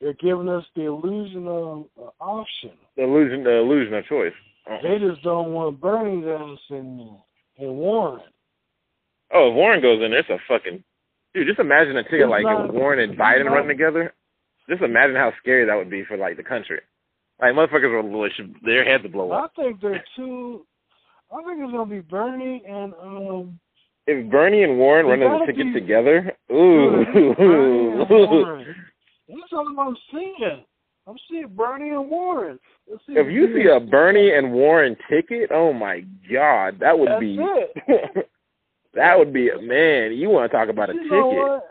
They're 0.00 0.14
giving 0.14 0.48
us 0.48 0.64
the 0.74 0.82
illusion 0.82 1.46
of 1.48 1.86
uh, 2.00 2.10
option. 2.20 2.72
the 2.96 3.04
illusion, 3.04 3.44
the 3.44 3.58
illusion 3.58 3.94
of 3.94 4.04
choice. 4.06 4.32
Oh. 4.68 4.78
They 4.82 4.98
just 4.98 5.22
don't 5.22 5.52
want 5.52 5.80
Bernie 5.80 6.22
Sanders 6.22 6.58
and 6.70 7.00
and 7.58 7.76
Warren. 7.76 8.20
Oh, 9.32 9.50
if 9.50 9.54
Warren 9.54 9.80
goes 9.80 10.02
in, 10.02 10.10
there's 10.10 10.24
a 10.28 10.38
fucking 10.48 10.82
dude. 11.34 11.46
Just 11.46 11.58
imagine 11.60 11.96
a 11.96 12.02
ticket 12.02 12.22
It's 12.22 12.30
like 12.30 12.44
not- 12.44 12.66
if 12.66 12.72
Warren 12.72 12.98
and 12.98 13.18
Biden 13.18 13.46
running 13.50 13.68
together. 13.68 14.12
Just 14.68 14.82
imagine 14.82 15.16
how 15.16 15.32
scary 15.40 15.66
that 15.66 15.74
would 15.74 15.90
be 15.90 16.04
for 16.04 16.16
like 16.16 16.36
the 16.36 16.42
country. 16.42 16.80
Like 17.40 17.52
motherfuckers 17.52 18.10
will 18.10 18.28
should, 18.34 18.54
their 18.64 18.84
heads 18.84 19.02
would 19.02 19.12
blow 19.12 19.30
up. 19.32 19.52
I 19.58 19.62
think 19.62 19.80
they're 19.80 20.04
two. 20.16 20.66
I 21.32 21.42
think 21.44 21.60
it's 21.62 21.72
gonna 21.72 21.86
be 21.90 22.00
Bernie 22.00 22.62
and 22.66 22.94
um. 22.94 23.60
If 24.06 24.30
Bernie 24.30 24.62
and 24.62 24.78
Warren 24.78 25.06
run 25.06 25.22
as 25.22 25.42
a 25.42 25.46
ticket 25.46 25.72
be- 25.72 25.80
together, 25.80 26.36
ooh. 26.52 27.04
That's 29.28 29.52
all 29.52 29.74
I'm 29.78 29.96
seeing. 30.12 30.64
I'm 31.06 31.16
seeing 31.30 31.48
Bernie 31.48 31.90
and 31.90 32.08
Warren. 32.10 32.58
See 32.88 33.14
if 33.14 33.30
you 33.32 33.54
see 33.54 33.68
a 33.68 33.80
Bernie 33.80 34.32
and 34.32 34.52
Warren 34.52 34.96
ticket, 35.10 35.50
oh 35.52 35.72
my 35.72 36.04
god, 36.32 36.78
that 36.80 36.98
would 36.98 37.08
That's 37.08 37.20
be 37.20 37.38
it. 37.38 38.30
that 38.94 39.18
would 39.18 39.32
be 39.32 39.50
a 39.50 39.60
man. 39.60 40.12
You 40.12 40.30
want 40.30 40.50
to 40.50 40.56
talk 40.56 40.68
about 40.68 40.90
a 40.90 40.94
you 40.94 41.02
ticket? 41.02 41.12
know 41.12 41.62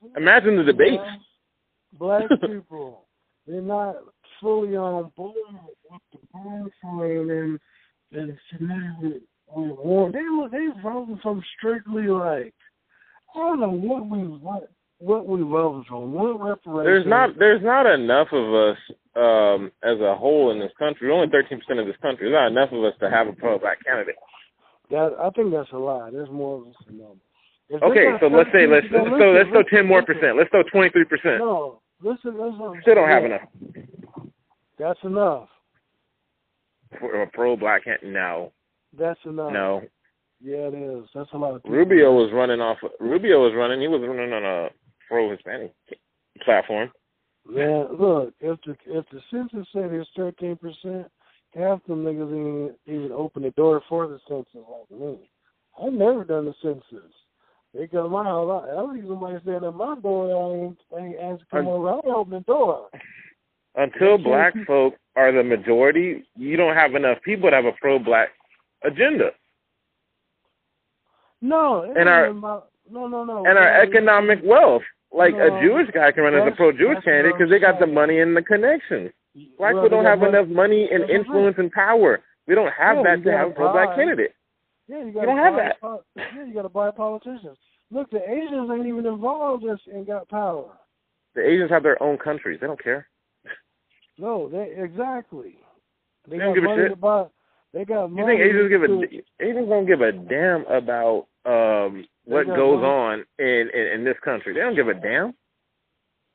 what? 0.00 0.16
Imagine 0.16 0.56
the 0.56 0.64
debates. 0.64 1.02
Black 1.92 2.28
people, 2.46 3.06
they're 3.46 3.60
not 3.60 3.96
fully 4.40 4.76
on 4.76 5.10
board 5.16 5.34
with 5.90 6.00
the 6.12 6.18
frame 6.82 7.30
and 7.30 7.60
and 8.12 8.38
familiar 8.50 8.96
with, 9.00 9.22
with 9.54 9.78
Warren. 9.78 10.12
They 10.12 10.18
were 10.20 10.48
they 10.48 10.80
voting 10.82 11.18
from 11.22 11.42
strictly 11.58 12.08
like 12.08 12.54
I 13.34 13.38
don't 13.38 13.60
know 13.60 13.70
what 13.70 14.06
we 14.06 14.18
what 14.18 14.70
what 14.98 15.26
we 15.26 15.42
voted 15.42 15.86
from. 15.86 16.12
What 16.12 16.40
reparation? 16.40 16.84
There's 16.84 17.06
not 17.06 17.38
there's 17.38 17.62
not 17.62 17.86
enough 17.86 18.28
of 18.32 18.54
us 18.54 18.78
um 19.16 19.72
as 19.82 20.00
a 20.00 20.14
whole 20.14 20.50
in 20.50 20.58
this 20.58 20.72
country. 20.78 21.10
Only 21.10 21.28
thirteen 21.28 21.60
percent 21.60 21.80
of 21.80 21.86
this 21.86 21.96
country. 22.02 22.30
There's 22.30 22.38
not 22.38 22.52
enough 22.52 22.72
of 22.72 22.84
us 22.84 22.94
to 23.00 23.10
have 23.10 23.28
a 23.28 23.32
pro 23.32 23.58
black 23.58 23.84
candidate. 23.84 24.16
That 24.90 25.14
I 25.20 25.30
think 25.30 25.52
that's 25.52 25.70
a 25.72 25.78
lie. 25.78 26.10
There's 26.10 26.30
more 26.30 26.62
of 26.62 26.68
us 26.68 26.74
than. 26.86 27.00
If 27.72 27.80
Okay, 27.84 28.06
so 28.18 28.26
let's 28.26 28.50
say 28.50 28.66
13 28.66 28.70
let's 28.72 28.86
no, 28.90 29.16
so 29.16 29.30
let's 29.30 29.50
go 29.50 29.62
ten 29.62 29.86
more 29.86 30.02
percent. 30.02 30.36
Let's 30.36 30.50
go 30.50 30.64
twenty 30.72 30.90
three 30.90 31.04
percent. 31.04 31.38
No, 31.38 31.80
Listen, 32.02 32.38
listen. 32.38 32.78
Still 32.82 32.94
don't 32.94 33.08
have 33.08 33.24
enough. 33.24 33.42
That's 34.78 34.98
enough. 35.04 35.48
For 36.98 37.22
a 37.22 37.26
pro 37.26 37.56
black 37.56 37.84
hand, 37.84 37.98
no. 38.02 38.52
That's 38.98 39.20
enough. 39.24 39.52
No. 39.52 39.82
Yeah, 40.42 40.68
it 40.68 40.74
is. 40.74 41.04
That's 41.14 41.30
a 41.32 41.38
lot 41.38 41.54
of 41.54 41.62
people. 41.62 41.76
Rubio 41.76 42.12
was 42.12 42.32
running 42.32 42.60
off. 42.60 42.78
Rubio 42.98 43.44
was 43.44 43.52
running. 43.54 43.80
He 43.80 43.88
was 43.88 44.00
running 44.00 44.32
on 44.32 44.44
a 44.44 44.70
pro 45.08 45.30
Hispanic 45.30 45.74
platform. 46.44 46.90
Man, 47.46 47.88
look, 47.98 48.32
if 48.40 48.58
the 48.64 48.76
if 48.86 49.04
the 49.12 49.20
census 49.30 49.66
said 49.72 49.92
it's 49.92 50.08
thirteen 50.16 50.56
percent, 50.56 51.10
half 51.54 51.84
them 51.86 52.04
niggas 52.04 52.30
even 52.30 52.74
even 52.86 53.12
open 53.12 53.42
the 53.42 53.50
door 53.50 53.82
for 53.88 54.06
the 54.06 54.18
census 54.28 54.54
like 54.54 54.98
me. 54.98 55.18
I've 55.82 55.92
never 55.92 56.24
done 56.24 56.46
the 56.46 56.54
census. 56.62 57.12
They 57.74 57.86
got 57.86 58.10
my 58.10 58.24
house. 58.24 58.64
I 58.70 58.74
don't 58.74 58.96
even 58.96 59.10
somebody 59.10 59.38
stand 59.42 59.64
at 59.64 59.74
my 59.74 59.94
door. 60.00 60.26
I 60.34 60.64
ain't, 60.64 60.78
I 60.96 61.30
ain't 61.30 61.50
come 61.50 61.68
over. 61.68 61.88
I 61.88 62.00
don't 62.00 62.16
open 62.16 62.32
the 62.32 62.40
door. 62.40 62.88
Until 63.76 64.18
black 64.18 64.54
folk 64.66 64.94
are 65.14 65.32
the 65.32 65.44
majority, 65.44 66.24
you 66.36 66.56
don't 66.56 66.74
have 66.74 66.94
enough 66.94 67.18
people 67.24 67.50
to 67.50 67.56
have 67.56 67.66
a 67.66 67.72
pro-black 67.80 68.30
agenda. 68.84 69.30
No, 71.40 71.90
and 71.96 72.08
our 72.08 72.26
about, 72.26 72.70
no, 72.90 73.06
no, 73.06 73.24
no, 73.24 73.44
and 73.46 73.58
our 73.58 73.82
economic 73.82 74.40
wealth. 74.44 74.82
Like 75.12 75.34
no, 75.34 75.58
a 75.58 75.60
Jewish 75.60 75.88
guy 75.92 76.12
can 76.12 76.22
run 76.22 76.34
as 76.34 76.52
a 76.52 76.54
pro-Jewish 76.54 77.02
candidate 77.04 77.32
because 77.36 77.50
they 77.50 77.58
got 77.58 77.80
the 77.80 77.86
money 77.86 78.20
and 78.20 78.36
the 78.36 78.42
connections. 78.42 79.10
Black 79.58 79.74
well, 79.74 79.84
people 79.84 80.02
don't 80.02 80.04
have 80.04 80.22
enough 80.22 80.46
money 80.48 80.88
and 80.92 81.08
influence 81.10 81.56
and 81.58 81.70
power. 81.72 82.20
We 82.46 82.54
don't 82.54 82.72
have 82.72 82.98
yeah, 82.98 83.16
that 83.16 83.24
to 83.24 83.36
have 83.36 83.48
a 83.48 83.52
pro-black 83.52 83.96
candidate. 83.96 84.34
Yeah, 84.88 85.04
you 85.04 85.12
got. 85.12 85.26
don't 85.26 85.38
have 85.38 85.54
that. 85.54 85.76
Yeah, 86.16 86.46
you 86.46 86.54
got 86.54 86.62
to 86.62 86.68
buy 86.68 86.90
politicians. 86.90 87.56
Look, 87.90 88.10
the 88.10 88.22
Asians 88.22 88.70
ain't 88.72 88.86
even 88.86 89.06
involved 89.06 89.64
us 89.64 89.80
and 89.92 90.06
got 90.06 90.28
power. 90.28 90.70
The 91.34 91.42
Asians 91.42 91.70
have 91.70 91.82
their 91.82 92.00
own 92.02 92.18
countries. 92.18 92.58
They 92.60 92.66
don't 92.66 92.82
care. 92.82 93.06
No, 94.18 94.48
they 94.48 94.74
exactly. 94.76 95.56
They, 96.28 96.38
they 96.38 96.44
don't 96.44 96.54
give 96.54 96.64
money 96.64 96.82
a 96.82 96.84
shit. 96.84 96.90
to 96.90 96.96
buy. 96.96 97.26
They 97.72 97.84
got 97.84 98.10
money. 98.10 98.22
You 98.22 98.26
think 98.26 98.40
Asians 98.40 98.68
give 98.68 98.82
a 98.82 99.44
Asians 99.44 99.68
don't 99.68 99.86
give 99.86 100.00
a 100.00 100.12
damn 100.12 100.66
about 100.66 101.26
um 101.46 102.04
what 102.24 102.46
goes 102.46 102.82
money. 102.82 102.86
on 102.86 103.24
in, 103.38 103.70
in 103.72 103.86
in 103.94 104.04
this 104.04 104.16
country? 104.24 104.54
They 104.54 104.60
don't 104.60 104.74
give 104.74 104.88
a 104.88 104.94
damn. 104.94 105.34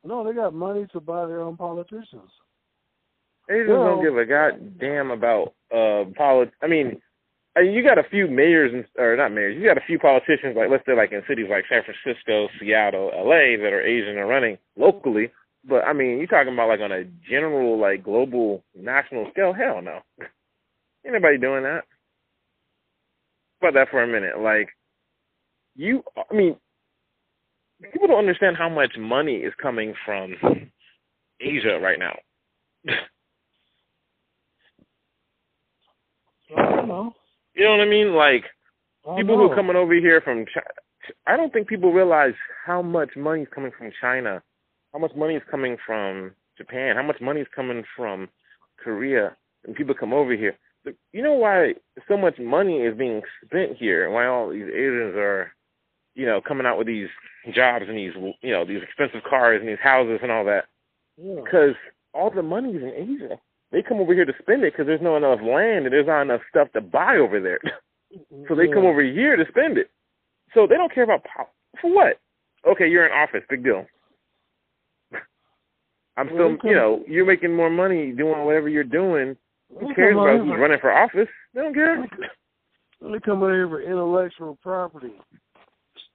No, 0.03 0.23
they 0.23 0.33
got 0.33 0.53
money 0.53 0.87
to 0.93 0.99
buy 0.99 1.25
their 1.25 1.41
own 1.41 1.57
politicians. 1.57 2.31
Asians 3.49 3.69
well, 3.69 3.95
don't 3.95 4.03
give 4.03 4.17
a 4.17 4.25
goddamn 4.25 5.11
about 5.11 5.53
uh 5.75 6.05
polit. 6.15 6.51
I 6.61 6.67
mean, 6.67 7.01
you 7.57 7.83
got 7.83 7.97
a 7.97 8.09
few 8.09 8.27
mayors 8.27 8.71
and 8.73 8.85
or 8.97 9.17
not 9.17 9.33
mayors. 9.33 9.57
You 9.57 9.67
got 9.67 9.77
a 9.77 9.85
few 9.85 9.99
politicians 9.99 10.55
like 10.55 10.69
let's 10.69 10.85
say 10.85 10.95
like 10.95 11.11
in 11.11 11.21
cities 11.27 11.47
like 11.49 11.65
San 11.69 11.81
Francisco, 11.83 12.47
Seattle, 12.59 13.11
L.A. 13.13 13.57
that 13.57 13.73
are 13.73 13.81
Asian 13.81 14.17
and 14.17 14.29
running 14.29 14.57
locally. 14.77 15.31
But 15.67 15.83
I 15.83 15.93
mean, 15.93 16.17
you're 16.17 16.27
talking 16.27 16.53
about 16.53 16.69
like 16.69 16.79
on 16.79 16.91
a 16.91 17.03
general, 17.29 17.79
like 17.79 18.03
global, 18.03 18.63
national 18.73 19.29
scale? 19.31 19.53
Hell 19.53 19.81
no. 19.81 19.99
Ain't 21.05 21.13
nobody 21.13 21.37
doing 21.37 21.63
that. 21.63 21.83
About 23.61 23.73
that 23.75 23.89
for 23.89 24.03
a 24.03 24.07
minute. 24.07 24.39
Like, 24.39 24.69
you, 25.75 26.03
I 26.17 26.33
mean, 26.33 26.55
people 27.81 28.07
don't 28.07 28.19
understand 28.19 28.57
how 28.57 28.69
much 28.69 28.97
money 28.97 29.37
is 29.37 29.53
coming 29.61 29.93
from 30.05 30.35
Asia 31.39 31.79
right 31.81 31.99
now. 31.99 32.15
Know. 36.55 37.13
You 37.55 37.63
know 37.63 37.71
what 37.71 37.81
I 37.81 37.85
mean? 37.85 38.13
Like, 38.13 38.43
I 39.09 39.17
people 39.17 39.37
know. 39.37 39.47
who 39.47 39.51
are 39.51 39.55
coming 39.55 39.75
over 39.75 39.93
here 39.95 40.21
from 40.21 40.45
China, 40.45 40.67
I 41.27 41.37
don't 41.37 41.51
think 41.51 41.67
people 41.67 41.91
realize 41.91 42.33
how 42.65 42.81
much 42.81 43.15
money 43.15 43.41
is 43.43 43.47
coming 43.53 43.71
from 43.77 43.91
China, 43.99 44.41
how 44.93 44.99
much 44.99 45.15
money 45.15 45.35
is 45.35 45.41
coming 45.49 45.77
from 45.85 46.31
Japan, 46.57 46.95
how 46.95 47.03
much 47.03 47.19
money 47.21 47.41
is 47.41 47.47
coming 47.55 47.83
from 47.95 48.29
Korea, 48.77 49.35
and 49.65 49.75
people 49.75 49.95
come 49.95 50.13
over 50.13 50.33
here. 50.33 50.57
You 51.13 51.23
know 51.23 51.33
why 51.33 51.73
so 52.07 52.17
much 52.17 52.37
money 52.39 52.79
is 52.79 52.97
being 52.97 53.21
spent 53.43 53.77
here, 53.77 54.05
and 54.05 54.13
why 54.13 54.27
all 54.27 54.49
these 54.49 54.67
Asians 54.67 55.15
are, 55.15 55.51
you 56.13 56.25
know, 56.25 56.41
coming 56.41 56.65
out 56.65 56.77
with 56.77 56.87
these 56.87 57.09
jobs 57.53 57.85
and 57.87 57.97
these, 57.97 58.13
you 58.41 58.51
know, 58.51 58.65
these 58.65 58.83
expensive 58.83 59.21
cars 59.27 59.59
and 59.59 59.69
these 59.69 59.83
houses 59.83 60.19
and 60.21 60.31
all 60.31 60.45
that? 60.45 60.65
Yeah. 61.17 61.41
Because 61.43 61.75
all 62.13 62.29
the 62.29 62.41
money 62.43 62.71
is 62.71 62.83
in 62.83 62.93
Asia. 62.95 63.37
They 63.71 63.81
come 63.81 63.99
over 63.99 64.13
here 64.13 64.25
to 64.25 64.33
spend 64.41 64.63
it 64.63 64.73
because 64.73 64.87
there's 64.87 65.01
not 65.01 65.17
enough 65.17 65.39
land 65.41 65.85
and 65.85 65.93
there's 65.93 66.07
not 66.07 66.21
enough 66.21 66.41
stuff 66.49 66.71
to 66.73 66.81
buy 66.81 67.17
over 67.17 67.39
there. 67.39 67.59
so 68.47 68.55
they 68.55 68.67
yeah. 68.67 68.73
come 68.73 68.85
over 68.85 69.03
here 69.03 69.35
to 69.35 69.45
spend 69.49 69.77
it. 69.77 69.89
So 70.53 70.67
they 70.67 70.75
don't 70.75 70.93
care 70.93 71.03
about 71.03 71.25
po- 71.25 71.49
for 71.81 71.93
what? 71.93 72.19
Okay, 72.65 72.87
you're 72.89 73.05
in 73.05 73.11
office, 73.11 73.43
big 73.49 73.63
deal. 73.63 73.85
I'm 76.17 76.29
still, 76.29 76.57
you 76.63 76.75
know, 76.75 77.03
you're 77.07 77.25
making 77.25 77.53
more 77.53 77.69
money 77.69 78.11
doing 78.11 78.45
whatever 78.45 78.69
you're 78.69 78.83
doing. 78.83 79.35
Who 79.69 79.93
cares 79.95 80.15
about 80.15 80.39
who's 80.39 80.59
running 80.59 80.79
for 80.79 80.91
office? 80.91 81.27
They 81.53 81.61
don't 81.61 81.73
care. 81.73 82.05
They 83.01 83.19
come 83.19 83.43
over 83.43 83.53
here 83.53 83.67
for 83.67 83.81
intellectual 83.81 84.57
property. 84.61 85.13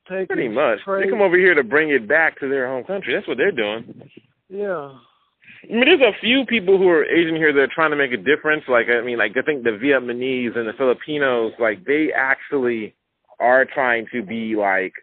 Taking, 0.08 0.26
Pretty 0.26 0.48
much. 0.48 0.80
trade. 0.84 1.06
They 1.06 1.10
come 1.10 1.20
over 1.20 1.36
here 1.38 1.54
to 1.54 1.62
bring 1.62 1.90
it 1.90 2.08
back 2.08 2.38
to 2.40 2.48
their 2.48 2.66
home 2.66 2.84
country. 2.84 3.14
That's 3.14 3.28
what 3.28 3.36
they're 3.36 3.52
doing. 3.52 4.10
Yeah. 4.48 4.92
I 5.62 5.72
mean, 5.72 5.84
there's 5.84 6.00
a 6.00 6.18
few 6.20 6.46
people 6.46 6.78
who 6.78 6.88
are 6.88 7.04
Asian 7.04 7.36
here 7.36 7.52
that 7.52 7.60
are 7.60 7.66
trying 7.68 7.90
to 7.90 7.96
make 7.96 8.12
a 8.12 8.16
difference. 8.16 8.64
Like, 8.66 8.88
I 8.88 9.02
mean, 9.02 9.18
like 9.18 9.36
I 9.36 9.42
think 9.42 9.62
the 9.62 9.70
Vietnamese 9.70 10.56
and 10.56 10.66
the 10.66 10.72
Filipinos, 10.72 11.52
like 11.58 11.84
they 11.84 12.12
actually 12.12 12.94
are 13.38 13.64
trying 13.64 14.06
to 14.12 14.22
be 14.22 14.56
like 14.56 14.94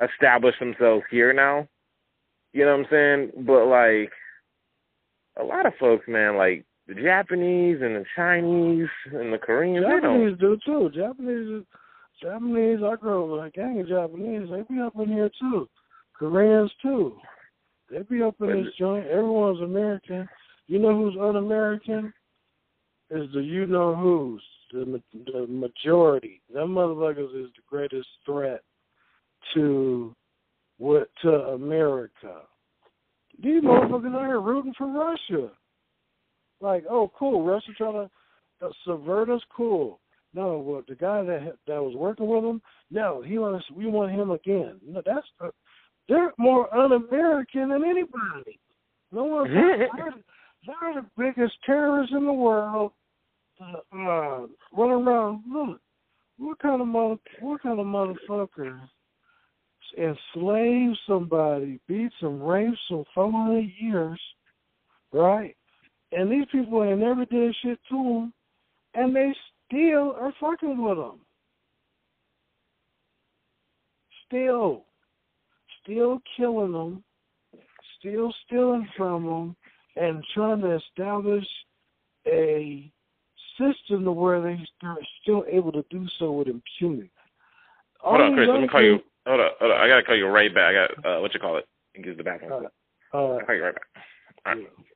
establish 0.00 0.58
themselves 0.58 1.04
here 1.10 1.32
now. 1.32 1.68
You 2.52 2.64
know 2.64 2.76
what 2.76 2.86
I'm 2.86 2.90
saying? 2.90 3.44
But 3.44 3.66
like 3.66 4.12
a 5.38 5.44
lot 5.44 5.66
of 5.66 5.74
folks, 5.78 6.06
man, 6.06 6.36
like 6.36 6.64
the 6.86 6.94
Japanese 6.94 7.78
and 7.82 7.96
the 7.96 8.04
Chinese 8.14 8.88
and 9.12 9.32
the 9.32 9.38
Koreans. 9.38 9.86
Japanese 9.86 10.38
do 10.38 10.58
too. 10.64 10.90
Japanese, 10.94 11.64
Japanese. 12.20 12.80
I 12.84 12.96
grew 12.96 13.24
up 13.24 13.30
with 13.30 13.46
a 13.46 13.50
gang 13.50 13.80
of 13.80 13.88
Japanese. 13.88 14.48
They 14.50 14.74
be 14.74 14.80
up 14.80 14.94
in 14.96 15.08
here 15.08 15.30
too. 15.40 15.68
Koreans 16.18 16.70
too. 16.82 17.16
They 17.90 18.02
be 18.02 18.22
up 18.22 18.36
in 18.40 18.64
this 18.64 18.72
joint. 18.78 19.06
Everyone's 19.06 19.60
American. 19.60 20.28
You 20.66 20.78
know 20.78 20.96
who's 20.96 21.16
un-American? 21.20 22.12
Is 23.10 23.28
the 23.34 23.40
you 23.40 23.66
know 23.66 23.94
who's 23.94 24.42
the 24.72 25.00
the 25.32 25.46
majority. 25.46 26.40
Them 26.52 26.74
motherfuckers 26.74 27.44
is 27.44 27.50
the 27.54 27.62
greatest 27.68 28.08
threat 28.24 28.60
to 29.54 30.14
what 30.78 31.08
to 31.22 31.30
America. 31.30 32.42
These 33.42 33.62
motherfuckers 33.62 34.14
out 34.14 34.26
here 34.26 34.40
rooting 34.40 34.74
for 34.76 34.86
Russia. 34.86 35.50
Like, 36.60 36.84
oh, 36.88 37.10
cool, 37.18 37.44
Russia 37.44 37.72
trying 37.76 38.08
to 38.08 38.66
uh, 38.66 38.70
subvert 38.86 39.30
us. 39.30 39.42
Cool. 39.54 40.00
No, 40.32 40.58
well, 40.58 40.82
the 40.88 40.96
guy 40.96 41.22
that 41.22 41.56
that 41.66 41.82
was 41.82 41.94
working 41.94 42.26
with 42.26 42.44
him, 42.44 42.60
no, 42.90 43.22
he 43.22 43.38
wants 43.38 43.64
we 43.70 43.86
want 43.86 44.10
him 44.10 44.32
again. 44.32 44.80
No, 44.84 45.00
that's 45.04 45.26
uh, 45.40 45.50
they're 46.08 46.32
more 46.38 46.74
un-American 46.74 47.68
than 47.68 47.84
anybody. 47.84 48.58
No 49.12 49.24
one's 49.24 49.50
they're, 49.54 49.88
they're 50.66 51.02
the 51.02 51.06
biggest 51.16 51.54
terrorists 51.64 52.14
in 52.16 52.26
the 52.26 52.32
world. 52.32 52.92
Uh, 53.60 53.96
uh, 53.96 54.46
run 54.76 54.90
around. 54.90 55.44
Look, 55.48 55.80
what 56.38 56.58
kind 56.58 56.80
of 56.80 56.88
mother, 56.88 57.16
what 57.40 57.62
kind 57.62 57.78
of 57.78 57.86
motherfucker 57.86 58.80
enslave 59.96 60.96
somebody, 61.06 61.80
beat 61.86 62.10
them, 62.20 62.42
rape 62.42 62.74
them 62.90 63.04
for 63.14 63.30
400 63.30 63.70
years, 63.78 64.20
right? 65.12 65.56
And 66.14 66.30
these 66.30 66.46
people 66.52 66.84
ain't 66.84 67.00
never 67.00 67.24
did 67.24 67.54
shit 67.60 67.78
to 67.88 67.94
them, 67.94 68.32
and 68.94 69.14
they 69.14 69.34
still 69.66 70.16
are 70.20 70.32
fucking 70.40 70.80
with 70.80 70.96
them. 70.96 71.20
Still, 74.26 74.84
still 75.82 76.20
killing 76.36 76.72
them, 76.72 77.04
still 77.98 78.32
stealing 78.46 78.88
from 78.96 79.24
them, 79.24 79.56
and 79.96 80.24
trying 80.34 80.60
to 80.60 80.76
establish 80.76 81.46
a 82.26 82.90
system 83.58 84.04
to 84.04 84.12
where 84.12 84.40
they 84.40 84.58
are 84.86 84.98
still 85.22 85.44
able 85.50 85.72
to 85.72 85.84
do 85.90 86.06
so 86.18 86.32
with 86.32 86.48
impunity. 86.48 87.10
Hold 88.00 88.20
All 88.20 88.28
on, 88.28 88.34
Chris. 88.34 88.48
Let 88.52 88.60
me 88.60 88.68
call 88.68 88.82
you. 88.82 89.00
Hold 89.26 89.40
on, 89.40 89.50
hold 89.58 89.72
on. 89.72 89.80
I 89.80 89.88
gotta 89.88 90.02
call 90.02 90.16
you 90.16 90.26
right 90.26 90.54
back. 90.54 90.74
I 90.74 90.86
got 91.02 91.06
uh, 91.06 91.20
what 91.20 91.34
you 91.34 91.40
call 91.40 91.56
it? 91.56 91.66
Give 92.02 92.16
the 92.16 92.22
bathroom. 92.22 92.52
All 92.52 92.60
right. 92.60 92.68
I'll 93.12 93.46
call 93.46 93.54
you 93.54 93.64
right 93.64 93.74
back. 93.74 93.86
All 94.46 94.54
right. 94.54 94.62
Yeah. 94.62 94.93